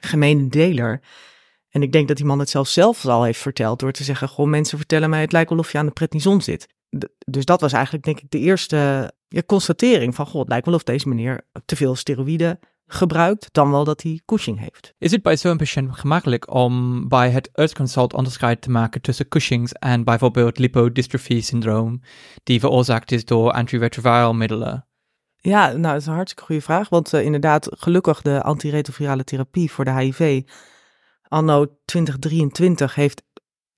gemene 0.00 0.48
deler. 0.48 1.00
En 1.70 1.82
ik 1.82 1.92
denk 1.92 2.08
dat 2.08 2.16
die 2.16 2.26
man 2.26 2.38
het 2.38 2.50
zelf 2.50 2.68
zelf 2.68 3.06
al 3.06 3.22
heeft 3.22 3.40
verteld 3.40 3.78
door 3.78 3.92
te 3.92 4.04
zeggen, 4.04 4.28
goh, 4.28 4.46
mensen 4.46 4.78
vertellen 4.78 5.10
mij 5.10 5.20
het 5.20 5.32
lijkt 5.32 5.50
wel 5.50 5.58
of 5.58 5.72
je 5.72 5.78
aan 5.78 5.86
de 5.86 5.92
prednison 5.92 6.40
zit. 6.40 6.68
dus 7.26 7.44
dat 7.44 7.60
was 7.60 7.72
eigenlijk 7.72 8.04
denk 8.04 8.20
ik 8.20 8.30
de 8.30 8.38
eerste 8.38 9.12
ja, 9.28 9.42
constatering 9.46 10.14
van, 10.14 10.26
goh, 10.26 10.40
het 10.40 10.48
lijkt 10.48 10.66
wel 10.66 10.74
of 10.74 10.82
deze 10.82 11.08
meneer 11.08 11.46
te 11.64 11.76
veel 11.76 11.94
steroïden 11.94 12.58
gebruikt 12.92 13.48
dan 13.52 13.70
wel 13.70 13.84
dat 13.84 14.02
hij 14.02 14.20
Cushing 14.24 14.58
heeft. 14.58 14.94
Is 14.98 15.10
het 15.10 15.22
bij 15.22 15.36
zo'n 15.36 15.56
patiënt 15.56 15.98
gemakkelijk 15.98 16.54
om 16.54 17.08
bij 17.08 17.30
het 17.30 17.48
uitconsult 17.52 18.14
onderscheid 18.14 18.62
te 18.62 18.70
maken 18.70 19.00
tussen 19.00 19.28
Cushing's 19.28 19.72
en 19.72 20.04
bijvoorbeeld 20.04 20.58
lipodystrophy 20.58 21.40
syndroom, 21.40 22.00
die 22.42 22.60
veroorzaakt 22.60 23.12
is 23.12 23.24
door 23.24 23.52
antiretroviral 23.52 24.34
middelen? 24.34 24.84
Ja, 25.36 25.66
nou, 25.66 25.82
dat 25.82 26.00
is 26.00 26.06
een 26.06 26.14
hartstikke 26.14 26.44
goede 26.44 26.62
vraag. 26.62 26.88
Want 26.88 27.14
uh, 27.14 27.24
inderdaad, 27.24 27.68
gelukkig 27.70 28.22
de 28.22 28.42
antiretrovirale 28.42 29.24
therapie 29.24 29.70
voor 29.70 29.84
de 29.84 29.92
HIV 29.92 30.42
anno 31.28 31.66
2023 31.84 32.94
heeft 32.94 33.22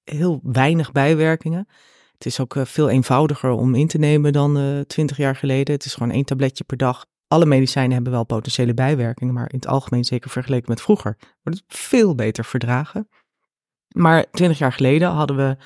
heel 0.05 0.41
weinig 0.43 0.93
bijwerkingen. 0.93 1.67
Het 2.13 2.27
is 2.27 2.41
ook 2.41 2.55
uh, 2.55 2.65
veel 2.65 2.89
eenvoudiger 2.89 3.51
om 3.51 3.75
in 3.75 3.87
te 3.87 3.99
nemen 3.99 4.33
dan 4.33 4.59
uh, 4.59 4.79
eh, 4.79 4.87
20 4.87 5.17
jaar 5.17 5.37
geleden. 5.37 5.75
Het 5.75 5.85
is 5.85 5.95
gewoon 5.95 6.13
één 6.13 6.25
tabletje 6.25 6.65
per 6.65 6.77
dag 6.77 7.07
alle 7.33 7.47
medicijnen 7.47 7.93
hebben 7.93 8.13
wel 8.13 8.25
potentiële 8.25 8.75
bijwerkingen, 8.75 9.35
maar 9.35 9.51
in 9.51 9.57
het 9.57 9.67
algemeen, 9.67 10.05
zeker 10.05 10.31
vergeleken 10.31 10.71
met 10.71 10.81
vroeger, 10.81 11.17
wordt 11.43 11.63
het 11.67 11.79
veel 11.79 12.15
beter 12.15 12.45
verdragen. 12.45 13.09
Maar 13.89 14.31
twintig 14.31 14.59
jaar 14.59 14.73
geleden 14.73 15.09
hadden 15.09 15.37
we 15.37 15.57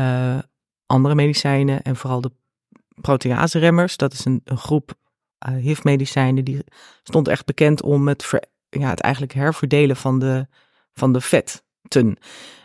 uh, 0.00 0.38
andere 0.86 1.14
medicijnen 1.14 1.82
en 1.82 1.96
vooral 1.96 2.20
de 2.20 2.30
protease-remmers. 3.00 3.96
Dat 3.96 4.12
is 4.12 4.24
een, 4.24 4.40
groep 4.44 4.94
uh, 5.48 5.56
HIV-medicijnen 5.56 6.44
die 6.44 6.64
stond 7.02 7.28
echt 7.28 7.44
bekend 7.44 7.82
om 7.82 8.08
het, 8.08 8.24
ver, 8.24 8.44
ja, 8.68 8.88
het 8.88 9.00
eigenlijk 9.00 9.34
herverdelen 9.34 9.96
van 9.96 10.18
de, 10.18 10.46
van 10.92 11.12
de 11.12 11.20
vetten. 11.20 12.16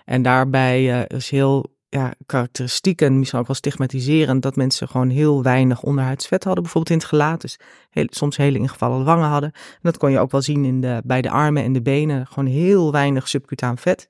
En 0.06 0.22
daarbij 0.22 0.82
uh, 0.82 1.18
is 1.18 1.30
heel 1.30 1.71
ja, 1.94 2.14
karakteristiek 2.26 3.02
en 3.02 3.18
misschien 3.20 3.40
ook 3.40 3.48
wel 3.48 3.56
stigmatiserend 3.56 4.42
dat 4.42 4.56
mensen 4.56 4.88
gewoon 4.88 5.10
heel 5.10 5.44
weinig 5.44 5.82
onderhuidsvet 5.82 6.44
hadden, 6.44 6.64
bijvoorbeeld 6.64 6.94
in 6.94 7.00
het 7.00 7.10
gelaat. 7.10 7.42
Dus 7.42 7.60
heel, 7.90 8.06
soms 8.10 8.38
hele 8.38 8.58
ingevallen 8.58 9.06
wangen 9.06 9.28
hadden. 9.28 9.52
En 9.54 9.80
dat 9.82 9.98
kon 9.98 10.12
je 10.12 10.20
ook 10.20 10.32
wel 10.32 10.42
zien 10.42 10.66
in 10.66 10.82
de, 10.82 11.02
bij 11.04 11.22
de 11.22 11.30
armen 11.30 11.64
en 11.64 11.74
de 11.74 11.82
benen. 11.82 12.28
Gewoon 12.28 12.46
heel 12.46 12.92
weinig 12.92 13.28
subcutaan 13.28 13.78
vet. 13.78 14.10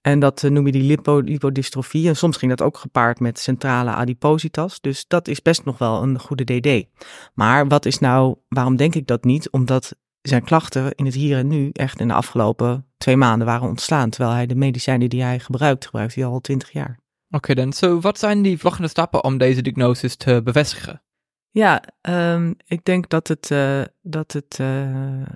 En 0.00 0.18
dat 0.18 0.42
uh, 0.42 0.50
noem 0.50 0.66
je 0.66 0.72
die 0.72 0.82
lipo, 0.82 1.18
lipodistrofie. 1.18 2.08
En 2.08 2.16
soms 2.16 2.36
ging 2.36 2.56
dat 2.56 2.66
ook 2.66 2.78
gepaard 2.78 3.20
met 3.20 3.38
centrale 3.38 3.90
adipositas. 3.90 4.80
Dus 4.80 5.04
dat 5.08 5.28
is 5.28 5.42
best 5.42 5.64
nog 5.64 5.78
wel 5.78 6.02
een 6.02 6.18
goede 6.18 6.44
DD. 6.44 6.86
Maar 7.34 7.68
wat 7.68 7.86
is 7.86 7.98
nou, 7.98 8.36
waarom 8.48 8.76
denk 8.76 8.94
ik 8.94 9.06
dat 9.06 9.24
niet? 9.24 9.50
Omdat 9.50 9.96
zijn 10.28 10.44
klachten 10.44 10.94
in 10.94 11.04
het 11.04 11.14
hier 11.14 11.38
en 11.38 11.48
nu 11.48 11.70
echt 11.72 12.00
in 12.00 12.08
de 12.08 12.14
afgelopen 12.14 12.86
twee 12.96 13.16
maanden 13.16 13.46
waren 13.46 13.68
ontstaan. 13.68 14.10
Terwijl 14.10 14.34
hij 14.34 14.46
de 14.46 14.54
medicijnen 14.54 15.08
die 15.08 15.22
hij 15.22 15.38
gebruikt, 15.38 15.84
gebruikt 15.84 16.14
hij 16.14 16.24
al 16.24 16.40
twintig 16.40 16.72
jaar. 16.72 16.98
Oké, 17.30 17.54
dan. 17.54 17.72
Zo, 17.72 18.00
wat 18.00 18.18
zijn 18.18 18.42
die 18.42 18.58
volgende 18.58 18.88
stappen 18.88 19.24
om 19.24 19.38
deze 19.38 19.62
diagnose 19.62 20.16
te 20.16 20.40
bevestigen? 20.44 21.02
Ja, 21.50 21.82
um, 22.02 22.56
ik 22.66 22.84
denk 22.84 23.08
dat 23.08 23.28
het, 23.28 23.50
uh, 23.50 23.82
dat 24.02 24.32
het, 24.32 24.58
uh, 24.60 25.26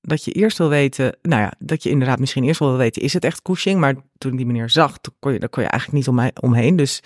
dat 0.00 0.24
je 0.24 0.32
eerst 0.32 0.58
wil 0.58 0.68
weten, 0.68 1.16
nou 1.22 1.42
ja, 1.42 1.52
dat 1.58 1.82
je 1.82 1.90
inderdaad 1.90 2.18
misschien 2.18 2.44
eerst 2.44 2.58
wil 2.58 2.76
weten, 2.76 3.02
is 3.02 3.12
het 3.12 3.24
echt 3.24 3.42
Cushing? 3.42 3.80
Maar 3.80 3.94
toen 4.18 4.30
ik 4.30 4.36
die 4.36 4.46
meneer 4.46 4.70
zag, 4.70 4.98
kon 5.18 5.32
je, 5.32 5.38
daar 5.38 5.48
kon 5.48 5.62
je 5.62 5.68
eigenlijk 5.68 6.06
niet 6.06 6.18
om, 6.18 6.30
omheen. 6.40 6.76
Dus 6.76 7.02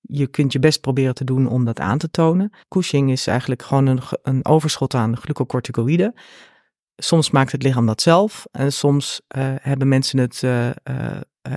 je 0.00 0.26
kunt 0.26 0.52
je 0.52 0.58
best 0.58 0.80
proberen 0.80 1.14
te 1.14 1.24
doen 1.24 1.46
om 1.46 1.64
dat 1.64 1.80
aan 1.80 1.98
te 1.98 2.10
tonen. 2.10 2.52
Cushing 2.68 3.10
is 3.10 3.26
eigenlijk 3.26 3.62
gewoon 3.62 3.86
een, 3.86 4.00
een 4.22 4.44
overschot 4.44 4.94
aan 4.94 5.16
glucocorticoïden. 5.16 6.14
Soms 7.00 7.30
maakt 7.30 7.52
het 7.52 7.62
lichaam 7.62 7.86
dat 7.86 8.02
zelf 8.02 8.46
en 8.50 8.72
soms 8.72 9.20
uh, 9.36 9.54
hebben 9.60 9.88
mensen 9.88 10.18
het, 10.18 10.42
uh, 10.42 10.70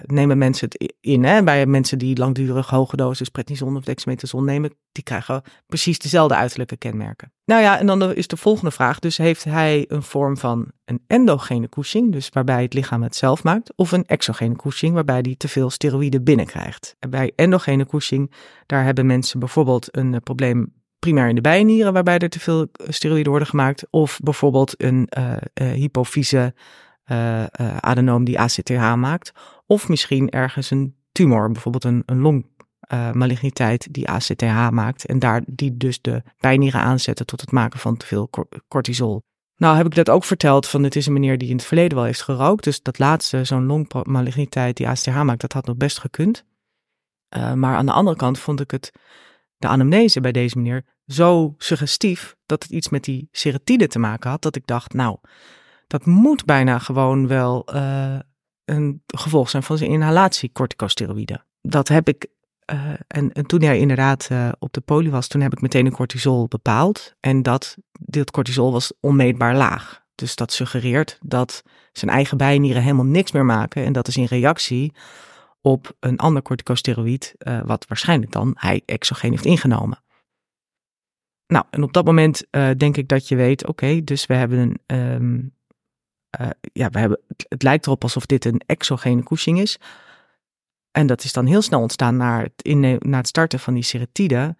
nemen 0.05 0.37
mensen 0.37 0.67
het 0.69 0.93
in. 0.99 1.23
Hè? 1.23 1.43
Bij 1.43 1.65
mensen 1.65 1.97
die 1.97 2.17
langdurig 2.17 2.69
hoge 2.69 2.95
dosis 2.95 3.29
prednison 3.29 3.75
of 3.75 3.83
dexamethason 3.83 4.45
nemen, 4.45 4.73
die 4.91 5.03
krijgen 5.03 5.41
precies 5.65 5.99
dezelfde 5.99 6.35
uiterlijke 6.35 6.77
kenmerken. 6.77 7.31
Nou 7.45 7.61
ja, 7.61 7.79
en 7.79 7.85
dan 7.85 8.13
is 8.13 8.27
de 8.27 8.37
volgende 8.37 8.71
vraag, 8.71 8.99
dus 8.99 9.17
heeft 9.17 9.43
hij 9.43 9.85
een 9.87 10.03
vorm 10.03 10.37
van 10.37 10.71
een 10.85 11.03
endogene 11.07 11.69
Cushing, 11.69 12.11
dus 12.11 12.29
waarbij 12.29 12.61
het 12.61 12.73
lichaam 12.73 13.03
het 13.03 13.15
zelf 13.15 13.43
maakt, 13.43 13.73
of 13.75 13.91
een 13.91 14.05
exogene 14.05 14.55
Cushing, 14.55 14.93
waarbij 14.93 15.19
hij 15.21 15.35
te 15.37 15.47
veel 15.47 15.69
steroïden 15.69 16.23
binnenkrijgt. 16.23 16.95
En 16.99 17.09
bij 17.09 17.31
endogene 17.35 17.85
Cushing, 17.85 18.31
daar 18.65 18.83
hebben 18.83 19.05
mensen 19.05 19.39
bijvoorbeeld 19.39 19.97
een 19.97 20.21
probleem 20.23 20.73
primair 21.01 21.29
in 21.29 21.35
de 21.35 21.41
bijnieren, 21.41 21.93
waarbij 21.93 22.17
er 22.17 22.29
te 22.29 22.39
veel 22.39 22.67
steroïden 22.73 23.29
worden 23.29 23.47
gemaakt. 23.47 23.87
Of 23.89 24.19
bijvoorbeeld 24.23 24.83
een 24.83 25.09
uh, 25.17 25.31
uh, 25.61 25.71
hypofyse 25.71 26.53
adenoom 27.79 28.23
die 28.23 28.39
ACTH 28.39 28.95
maakt. 28.95 29.31
Of 29.65 29.89
misschien 29.89 30.29
ergens 30.29 30.71
een 30.71 30.95
tumor, 31.11 31.51
bijvoorbeeld 31.51 31.83
een, 31.83 32.03
een 32.05 32.19
longmaligniteit 32.19 33.93
die 33.93 34.09
ACTH 34.09 34.69
maakt. 34.69 35.05
En 35.05 35.19
daar 35.19 35.43
die 35.45 35.77
dus 35.77 36.01
de 36.01 36.23
bijnieren 36.39 36.81
aanzetten 36.81 37.25
tot 37.25 37.41
het 37.41 37.51
maken 37.51 37.79
van 37.79 37.97
te 37.97 38.05
veel 38.05 38.29
cortisol. 38.67 39.21
Nou 39.55 39.77
heb 39.77 39.85
ik 39.85 39.95
dat 39.95 40.09
ook 40.09 40.23
verteld 40.23 40.67
van 40.67 40.83
het 40.83 40.95
is 40.95 41.05
een 41.05 41.13
meneer 41.13 41.37
die 41.37 41.49
in 41.49 41.55
het 41.55 41.65
verleden 41.65 41.97
wel 41.97 42.05
heeft 42.05 42.21
gerookt. 42.21 42.63
Dus 42.63 42.81
dat 42.81 42.99
laatste, 42.99 43.43
zo'n 43.43 43.65
longmaligniteit 43.65 44.77
die 44.77 44.87
ACTH 44.87 45.23
maakt, 45.23 45.41
dat 45.41 45.53
had 45.53 45.65
nog 45.65 45.77
best 45.77 45.99
gekund. 45.99 46.45
maar 47.55 47.75
aan 47.75 47.85
de 47.85 47.91
andere 47.91 48.17
kant 48.17 48.39
vond 48.39 48.59
ik 48.59 48.71
het 48.71 48.91
de 49.61 49.67
anamnese 49.67 50.21
bij 50.21 50.31
deze 50.31 50.57
meneer 50.57 50.85
zo 51.07 51.53
suggestief 51.57 52.35
dat 52.45 52.63
het 52.63 52.71
iets 52.71 52.89
met 52.89 53.03
die 53.03 53.27
seratide 53.31 53.87
te 53.87 53.99
maken 53.99 54.29
had, 54.29 54.41
dat 54.41 54.55
ik 54.55 54.67
dacht, 54.67 54.93
nou, 54.93 55.17
dat 55.87 56.05
moet 56.05 56.45
bijna 56.45 56.79
gewoon 56.79 57.27
wel 57.27 57.75
uh, 57.75 58.19
een 58.65 59.01
gevolg 59.05 59.49
zijn 59.49 59.63
van 59.63 59.77
zijn 59.77 59.89
inhalatie 59.89 60.51
corticosteroïden. 60.51 61.45
Dat 61.61 61.87
heb 61.87 62.07
ik, 62.07 62.27
uh, 62.73 62.89
en, 63.07 63.31
en, 63.31 63.45
toen 63.45 63.61
hij 63.61 63.79
inderdaad 63.79 64.29
uh, 64.31 64.49
op 64.59 64.73
de 64.73 64.81
poli 64.81 65.09
was, 65.09 65.27
toen 65.27 65.41
heb 65.41 65.53
ik 65.53 65.61
meteen 65.61 65.85
een 65.85 65.91
cortisol 65.91 66.47
bepaald. 66.47 67.15
En 67.19 67.43
dat, 67.43 67.77
dit 67.99 68.31
cortisol 68.31 68.71
was 68.71 68.93
onmeetbaar 68.99 69.55
laag. 69.55 70.01
Dus 70.15 70.35
dat 70.35 70.53
suggereert 70.53 71.17
dat 71.21 71.63
zijn 71.91 72.11
eigen 72.11 72.37
bijnieren 72.37 72.81
helemaal 72.81 73.05
niks 73.05 73.31
meer 73.31 73.45
maken. 73.45 73.85
En 73.85 73.93
dat 73.93 74.07
is 74.07 74.17
in 74.17 74.25
reactie 74.25 74.93
op 75.61 75.95
een 75.99 76.17
ander 76.17 76.41
corticosteroïd, 76.41 77.35
uh, 77.37 77.61
wat 77.61 77.85
waarschijnlijk 77.87 78.31
dan 78.31 78.53
hij 78.57 78.81
exogeen 78.85 79.31
heeft 79.31 79.45
ingenomen. 79.45 80.03
Nou, 81.47 81.65
en 81.69 81.83
op 81.83 81.93
dat 81.93 82.05
moment 82.05 82.45
uh, 82.51 82.69
denk 82.77 82.97
ik 82.97 83.07
dat 83.07 83.27
je 83.27 83.35
weet, 83.35 83.67
oké, 83.67 84.03
dus 84.03 84.25
we 84.25 84.33
hebben 84.33 84.79
een, 84.85 84.97
um, 84.97 85.55
uh, 86.39 86.49
ja, 86.73 86.89
we 86.89 86.99
hebben, 86.99 87.19
het, 87.47 87.63
lijkt 87.63 87.85
erop 87.85 88.03
alsof 88.03 88.25
dit 88.25 88.45
een 88.45 88.61
exogene 88.65 89.23
Cushing 89.23 89.59
is. 89.59 89.79
En 90.91 91.07
dat 91.07 91.23
is 91.23 91.33
dan 91.33 91.45
heel 91.45 91.61
snel 91.61 91.81
ontstaan 91.81 92.17
na 92.17 92.41
het, 92.41 92.53
in, 92.61 92.99
na 92.99 93.17
het 93.17 93.27
starten 93.27 93.59
van 93.59 93.73
die 93.73 93.83
seratide. 93.83 94.55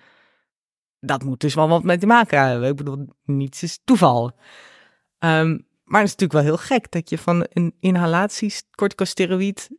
Dat 1.00 1.24
moet 1.24 1.40
dus 1.40 1.54
wel 1.54 1.68
wat 1.68 1.84
mee 1.84 1.98
te 1.98 2.06
maken 2.06 2.48
hebben. 2.48 2.70
Ik 2.70 2.76
bedoel, 2.76 3.08
niets 3.24 3.64
is 3.64 3.80
toeval. 3.84 4.32
Ehm, 5.18 5.58
maar 5.84 6.02
het 6.02 6.10
is 6.10 6.16
natuurlijk 6.16 6.32
wel 6.32 6.42
heel 6.42 6.58
gek 6.58 6.92
dat 6.92 7.10
je 7.10 7.18
van 7.18 7.48
een 7.50 7.76
inhalatie 7.80 8.54
corticosteroïd 8.76 9.70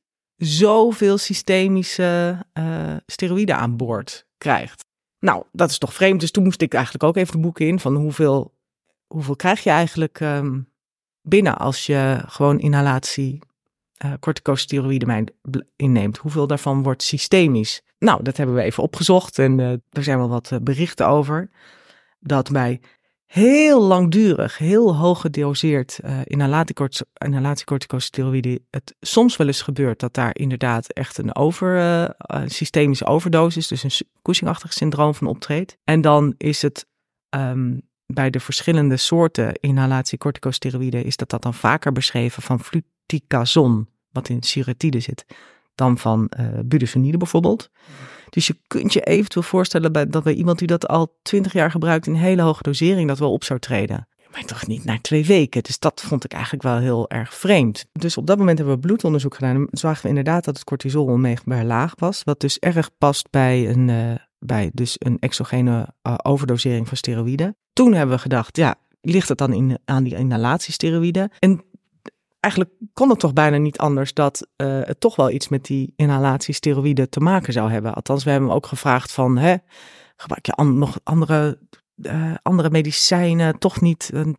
zoveel 0.45 1.19
systemische 1.19 2.37
uh, 2.59 2.97
steroïden 3.07 3.57
aan 3.57 3.77
boord 3.77 4.27
krijgt. 4.39 4.85
Nou, 5.19 5.45
dat 5.53 5.71
is 5.71 5.79
toch 5.79 5.95
vreemd. 5.95 6.21
Dus 6.21 6.31
toen 6.31 6.45
moest 6.45 6.63
ik 6.63 6.75
eigenlijk 6.75 7.05
ook 7.05 7.17
even 7.17 7.33
de 7.33 7.41
boeken 7.41 7.67
in 7.67 7.81
van 7.81 7.95
hoeveel, 7.95 8.55
hoeveel 9.07 9.37
krijg 9.37 9.63
je 9.63 9.71
eigenlijk 9.71 10.21
um, 10.21 10.69
binnen 11.21 11.57
als 11.57 11.87
je 11.87 12.23
gewoon 12.27 12.61
inhalatie 12.61 13.39
uh, 14.05 14.13
corticosteroïden 14.21 15.35
inneemt. 15.77 16.19
Hoeveel 16.19 16.47
daarvan 16.47 16.83
wordt 16.83 17.03
systemisch? 17.03 17.83
Nou, 17.99 18.23
dat 18.23 18.37
hebben 18.37 18.55
we 18.55 18.63
even 18.63 18.83
opgezocht 18.83 19.39
en 19.39 19.59
uh, 19.59 19.71
er 19.71 20.03
zijn 20.03 20.19
wel 20.19 20.29
wat 20.29 20.59
berichten 20.63 21.07
over. 21.07 21.51
Dat 22.21 22.51
bij 22.51 22.81
heel 23.33 23.83
langdurig, 23.83 24.59
heel 24.59 24.97
hoog 24.97 25.21
gedoseerd 25.21 26.01
uh, 26.05 26.21
inhalatiecorticosteroïden 26.25 28.67
het 28.71 28.95
soms 29.01 29.37
wel 29.37 29.47
eens 29.47 29.63
gebeurt 29.63 30.01
dat 30.01 30.15
daar 30.15 30.37
inderdaad 30.37 30.93
echt 30.93 31.19
een 31.19 31.37
over, 31.37 31.77
uh, 31.77 32.09
systemische 32.47 33.07
overdosis, 33.07 33.69
dus 33.69 33.83
een 33.83 34.07
Cushing-achtig 34.23 34.73
syndroom 34.73 35.15
van 35.15 35.27
optreedt. 35.27 35.77
En 35.85 36.01
dan 36.01 36.35
is 36.37 36.63
het 36.63 36.87
um, 37.31 37.83
bij 38.07 38.31
de 38.31 38.41
verschillende 38.41 38.97
soorten 38.97 39.55
inhalatiecorticosteroïden 39.55 41.05
is 41.05 41.17
dat, 41.17 41.31
dat 41.31 41.43
dan 41.43 41.55
vaker 41.55 41.93
beschreven 41.93 42.43
van 42.43 42.61
fluticasone, 42.61 43.87
wat 44.11 44.29
in 44.29 44.43
suretide 44.43 45.01
zit, 45.01 45.25
dan 45.75 45.99
van 45.99 46.31
uh, 46.41 46.47
budesonide 46.65 47.17
bijvoorbeeld. 47.17 47.71
Dus 48.33 48.47
je 48.47 48.57
kunt 48.67 48.93
je 48.93 49.01
eventueel 49.01 49.45
voorstellen 49.45 49.93
bij, 49.93 50.07
dat 50.07 50.23
bij 50.23 50.35
iemand 50.35 50.59
die 50.59 50.67
dat 50.67 50.89
al 50.89 51.19
twintig 51.23 51.53
jaar 51.53 51.71
gebruikt 51.71 52.07
in 52.07 52.15
hele 52.15 52.43
hoge 52.43 52.63
dosering 52.63 53.09
dat 53.09 53.19
wel 53.19 53.33
op 53.33 53.45
zou 53.45 53.59
treden. 53.59 54.09
Maar 54.31 54.45
toch 54.45 54.67
niet 54.67 54.85
na 54.85 54.99
twee 55.01 55.27
weken. 55.27 55.63
Dus 55.63 55.79
dat 55.79 56.03
vond 56.07 56.25
ik 56.25 56.33
eigenlijk 56.33 56.63
wel 56.63 56.79
heel 56.79 57.11
erg 57.11 57.35
vreemd. 57.35 57.85
Dus 57.93 58.17
op 58.17 58.27
dat 58.27 58.39
moment 58.39 58.59
hebben 58.59 58.77
we 58.77 58.81
bloedonderzoek 58.81 59.35
gedaan. 59.35 59.57
En 59.57 59.69
zagen 59.71 60.03
we 60.03 60.09
inderdaad 60.09 60.45
dat 60.45 60.55
het 60.55 60.65
cortisol 60.65 61.07
onmeetbaar 61.07 61.65
laag 61.65 61.93
was. 61.97 62.23
Wat 62.25 62.41
dus 62.41 62.59
erg 62.59 62.91
past 62.99 63.31
bij 63.31 63.69
een, 63.69 63.89
uh, 63.89 64.15
bij 64.39 64.71
dus 64.75 64.97
een 64.99 65.19
exogene 65.19 65.95
uh, 66.03 66.15
overdosering 66.23 66.89
van 66.89 66.97
steroïden. 66.97 67.57
Toen 67.73 67.93
hebben 67.93 68.17
we 68.17 68.23
gedacht, 68.23 68.57
ja, 68.57 68.75
ligt 69.01 69.29
het 69.29 69.39
dan 69.39 69.53
in, 69.53 69.79
aan 69.85 70.03
die 70.03 70.17
inhalatiesteroïden? 70.17 71.31
En 71.39 71.65
eigenlijk 72.43 72.73
kon 72.93 73.11
het 73.11 73.19
toch 73.19 73.33
bijna 73.33 73.57
niet 73.57 73.79
anders 73.79 74.15
dat 74.15 74.49
uh, 74.57 74.81
het 74.83 75.01
toch 75.01 75.17
wel 75.17 75.31
iets 75.31 75.49
met 75.49 75.65
die 75.65 75.93
inhalatiesteroïden 75.97 77.11
te 77.11 77.21
maken 77.21 77.53
zou 77.53 77.71
hebben. 77.71 77.95
Althans, 77.95 78.25
we 78.25 78.31
hebben 78.31 78.49
hem 78.49 78.57
ook 78.57 78.67
gevraagd 78.67 79.13
van, 79.13 79.39
hè, 79.39 79.57
gebruik 80.17 80.47
je 80.47 80.53
an 80.53 80.79
nog 80.79 80.99
andere, 81.03 81.59
uh, 81.97 82.35
andere 82.43 82.71
medicijnen, 82.71 83.59
toch 83.59 83.81
niet 83.81 84.11
een 84.13 84.37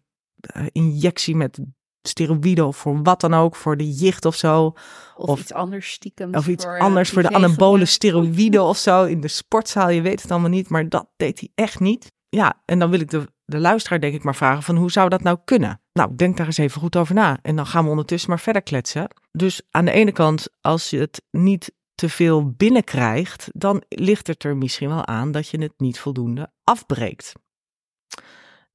uh, 0.58 0.66
injectie 0.72 1.36
met 1.36 1.60
steroïden 2.02 2.68
of 2.68 2.78
voor 2.78 3.04
wat 3.04 3.22
dan 3.22 3.34
ook, 3.34 3.56
voor 3.56 3.78
de 3.78 3.92
jicht 3.92 4.26
of 4.26 4.36
zo. 4.36 4.66
Of, 4.66 4.76
of 5.16 5.40
iets 5.40 5.54
anders 5.54 5.92
stiekem. 5.92 6.36
Of 6.36 6.48
iets 6.48 6.64
voor, 6.64 6.80
anders 6.80 7.10
voor 7.10 7.22
de 7.22 7.32
anabole 7.32 7.86
steroïden 7.86 8.64
of 8.64 8.78
zo 8.78 9.04
in 9.04 9.22
de 9.22 9.28
sportzaal. 9.28 9.90
Je 9.90 10.02
weet 10.02 10.22
het 10.22 10.32
allemaal 10.32 10.50
niet, 10.50 10.70
maar 10.70 10.90
dat 10.90 11.08
deed 11.16 11.40
hij 11.40 11.50
echt 11.56 11.80
niet. 11.80 12.12
Ja, 12.30 12.62
en 12.66 12.80
dan 12.80 12.90
wil 12.90 13.00
ik 13.00 13.10
de, 13.10 13.28
de 13.54 13.60
luisteraar 13.60 14.00
denk 14.00 14.14
ik 14.14 14.24
maar 14.24 14.36
vragen 14.36 14.64
van 14.64 14.76
hoe 14.76 14.92
zou 14.92 15.10
dat 15.10 15.24
nou 15.24 15.38
kunnen? 15.46 15.82
Nou, 15.94 16.16
denk 16.16 16.38
daar 16.38 16.46
eens 16.46 16.58
even 16.58 16.82
goed 16.82 16.96
over 16.96 17.16
na. 17.16 17.40
En 17.42 17.56
dan 17.56 17.66
gaan 17.66 17.84
we 17.84 17.90
ondertussen 17.90 18.30
maar 18.30 18.40
verder 18.40 18.62
kletsen. 18.62 19.08
Dus 19.32 19.62
aan 19.72 19.86
de 19.86 19.92
ene 19.92 20.12
kant, 20.12 20.48
als 20.62 20.90
je 20.90 21.00
het 21.00 21.22
niet 21.32 21.74
te 21.96 22.10
veel 22.10 22.52
binnenkrijgt, 22.52 23.50
dan 23.52 23.84
ligt 23.88 24.28
het 24.28 24.44
er 24.44 24.58
misschien 24.58 24.90
wel 24.90 25.06
aan 25.06 25.32
dat 25.32 25.48
je 25.48 25.62
het 25.62 25.74
niet 25.78 26.00
voldoende 26.00 26.52
afbreekt. 26.64 27.34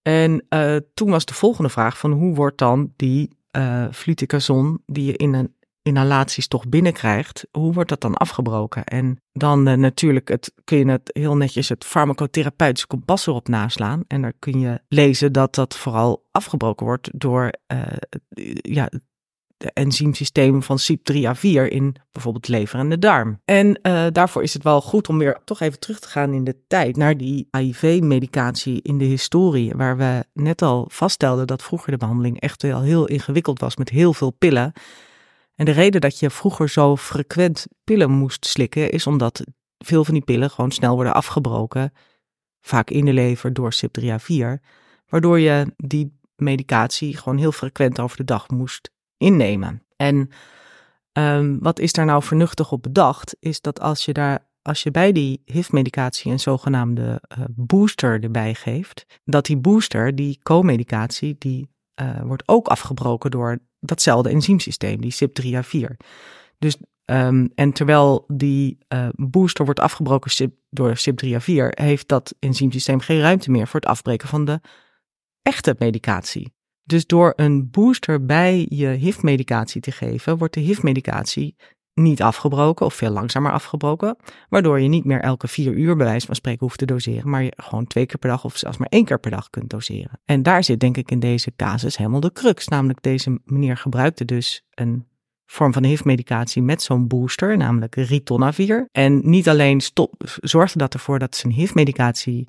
En 0.02 0.46
uh, 0.48 0.76
toen 0.94 1.10
was 1.10 1.24
de 1.24 1.34
volgende 1.34 1.70
vraag 1.70 1.98
van 1.98 2.12
hoe 2.12 2.34
wordt 2.34 2.58
dan 2.58 2.92
die 2.96 3.36
uh, 3.56 3.86
die 4.86 5.04
je 5.04 5.16
in 5.16 5.34
een 5.34 5.54
inhalaties 5.88 6.48
toch 6.48 6.68
binnenkrijgt, 6.68 7.46
hoe 7.50 7.72
wordt 7.72 7.88
dat 7.88 8.00
dan 8.00 8.14
afgebroken? 8.14 8.84
En 8.84 9.20
dan 9.32 9.68
uh, 9.68 9.74
natuurlijk 9.74 10.28
het, 10.28 10.52
kun 10.64 10.78
je 10.78 10.90
het 10.90 11.10
heel 11.12 11.36
netjes 11.36 11.68
het 11.68 11.84
farmacotherapeutische 11.84 12.86
kompas 12.86 13.26
erop 13.26 13.48
naslaan. 13.48 14.04
En 14.06 14.22
daar 14.22 14.32
kun 14.38 14.60
je 14.60 14.80
lezen 14.88 15.32
dat 15.32 15.54
dat 15.54 15.76
vooral 15.76 16.26
afgebroken 16.30 16.86
wordt 16.86 17.10
door 17.12 17.52
uh, 17.72 17.82
ja, 18.54 18.88
de 19.58 19.70
enzymsystemen 19.72 20.62
van 20.62 20.78
CYP3A4 20.78 21.68
in 21.68 21.96
bijvoorbeeld 22.12 22.48
lever 22.48 22.78
en 22.78 22.88
de 22.88 22.98
darm. 22.98 23.40
En 23.44 23.66
uh, 23.82 24.06
daarvoor 24.12 24.42
is 24.42 24.54
het 24.54 24.62
wel 24.62 24.80
goed 24.80 25.08
om 25.08 25.18
weer 25.18 25.38
toch 25.44 25.60
even 25.60 25.78
terug 25.78 26.00
te 26.00 26.08
gaan 26.08 26.32
in 26.32 26.44
de 26.44 26.56
tijd 26.66 26.96
naar 26.96 27.16
die 27.16 27.48
HIV-medicatie 27.50 28.82
in 28.82 28.98
de 28.98 29.04
historie, 29.04 29.72
waar 29.74 29.96
we 29.96 30.24
net 30.32 30.62
al 30.62 30.84
vaststelden 30.90 31.46
dat 31.46 31.62
vroeger 31.62 31.90
de 31.90 31.96
behandeling 31.96 32.40
echt 32.40 32.62
wel 32.62 32.82
heel 32.82 33.06
ingewikkeld 33.06 33.60
was 33.60 33.76
met 33.76 33.88
heel 33.88 34.14
veel 34.14 34.30
pillen. 34.30 34.72
En 35.58 35.64
de 35.64 35.70
reden 35.70 36.00
dat 36.00 36.18
je 36.18 36.30
vroeger 36.30 36.68
zo 36.68 36.96
frequent 36.96 37.66
pillen 37.84 38.10
moest 38.10 38.46
slikken, 38.46 38.90
is 38.90 39.06
omdat 39.06 39.44
veel 39.78 40.04
van 40.04 40.14
die 40.14 40.22
pillen 40.22 40.50
gewoon 40.50 40.70
snel 40.70 40.94
worden 40.94 41.14
afgebroken, 41.14 41.92
vaak 42.60 42.90
in 42.90 43.04
de 43.04 43.12
lever 43.12 43.52
door 43.52 43.74
CYP3A4, 43.74 44.62
waardoor 45.06 45.38
je 45.38 45.74
die 45.76 46.18
medicatie 46.36 47.16
gewoon 47.16 47.38
heel 47.38 47.52
frequent 47.52 48.00
over 48.00 48.16
de 48.16 48.24
dag 48.24 48.48
moest 48.48 48.90
innemen. 49.16 49.82
En 49.96 50.30
um, 51.12 51.58
wat 51.60 51.78
is 51.78 51.92
daar 51.92 52.04
nou 52.04 52.22
vernuchtig 52.22 52.72
op 52.72 52.82
bedacht, 52.82 53.36
is 53.40 53.60
dat 53.60 53.80
als 53.80 54.04
je 54.04 54.12
daar 54.12 54.46
als 54.62 54.82
je 54.82 54.90
bij 54.90 55.12
die 55.12 55.42
HIV-medicatie 55.44 56.32
een 56.32 56.40
zogenaamde 56.40 57.22
uh, 57.38 57.44
booster 57.48 58.22
erbij 58.22 58.54
geeft, 58.54 59.20
dat 59.24 59.46
die 59.46 59.56
booster, 59.56 60.14
die 60.14 60.40
co-medicatie, 60.42 61.36
die 61.38 61.68
uh, 62.00 62.20
wordt 62.20 62.48
ook 62.48 62.68
afgebroken 62.68 63.30
door 63.30 63.58
datzelfde 63.80 64.30
enzymsysteem, 64.30 65.00
die 65.00 65.14
CYP3A4. 65.14 65.96
Dus, 66.58 66.76
um, 67.04 67.50
en 67.54 67.72
terwijl 67.72 68.24
die 68.28 68.78
uh, 68.88 69.08
booster 69.12 69.64
wordt 69.64 69.80
afgebroken 69.80 70.52
door 70.70 70.98
CYP3A4, 70.98 71.68
heeft 71.68 72.08
dat 72.08 72.34
enzymsysteem 72.38 73.00
geen 73.00 73.20
ruimte 73.20 73.50
meer 73.50 73.66
voor 73.66 73.80
het 73.80 73.88
afbreken 73.88 74.28
van 74.28 74.44
de 74.44 74.60
echte 75.42 75.74
medicatie. 75.78 76.56
Dus 76.82 77.06
door 77.06 77.32
een 77.36 77.70
booster 77.70 78.24
bij 78.24 78.66
je 78.68 78.86
HIV-medicatie 78.86 79.80
te 79.80 79.92
geven, 79.92 80.38
wordt 80.38 80.54
de 80.54 80.60
HIV-medicatie 80.60 81.56
niet 81.98 82.22
afgebroken 82.22 82.86
of 82.86 82.94
veel 82.94 83.10
langzamer 83.10 83.52
afgebroken, 83.52 84.16
waardoor 84.48 84.80
je 84.80 84.88
niet 84.88 85.04
meer 85.04 85.20
elke 85.20 85.48
vier 85.48 85.72
uur 85.72 85.96
bij 85.96 86.06
wijze 86.06 86.26
van 86.26 86.34
spreken 86.34 86.60
hoeft 86.66 86.78
te 86.78 86.86
doseren, 86.86 87.30
maar 87.30 87.42
je 87.42 87.52
gewoon 87.56 87.86
twee 87.86 88.06
keer 88.06 88.18
per 88.18 88.30
dag 88.30 88.44
of 88.44 88.56
zelfs 88.56 88.76
maar 88.76 88.88
één 88.88 89.04
keer 89.04 89.20
per 89.20 89.30
dag 89.30 89.50
kunt 89.50 89.70
doseren. 89.70 90.20
En 90.24 90.42
daar 90.42 90.64
zit 90.64 90.80
denk 90.80 90.96
ik 90.96 91.10
in 91.10 91.20
deze 91.20 91.52
casus 91.56 91.96
helemaal 91.96 92.20
de 92.20 92.32
crux, 92.32 92.68
namelijk 92.68 93.02
deze 93.02 93.40
meneer 93.44 93.76
gebruikte 93.76 94.24
dus 94.24 94.64
een 94.74 95.06
vorm 95.46 95.72
van 95.72 95.84
HIV-medicatie 95.84 96.62
met 96.62 96.82
zo'n 96.82 97.06
booster, 97.06 97.56
namelijk 97.56 97.94
ritonavir. 97.94 98.88
En 98.92 99.30
niet 99.30 99.48
alleen 99.48 99.80
zorgde 100.40 100.78
dat 100.78 100.94
ervoor 100.94 101.18
dat 101.18 101.36
zijn 101.36 101.52
HIV-medicatie 101.52 102.48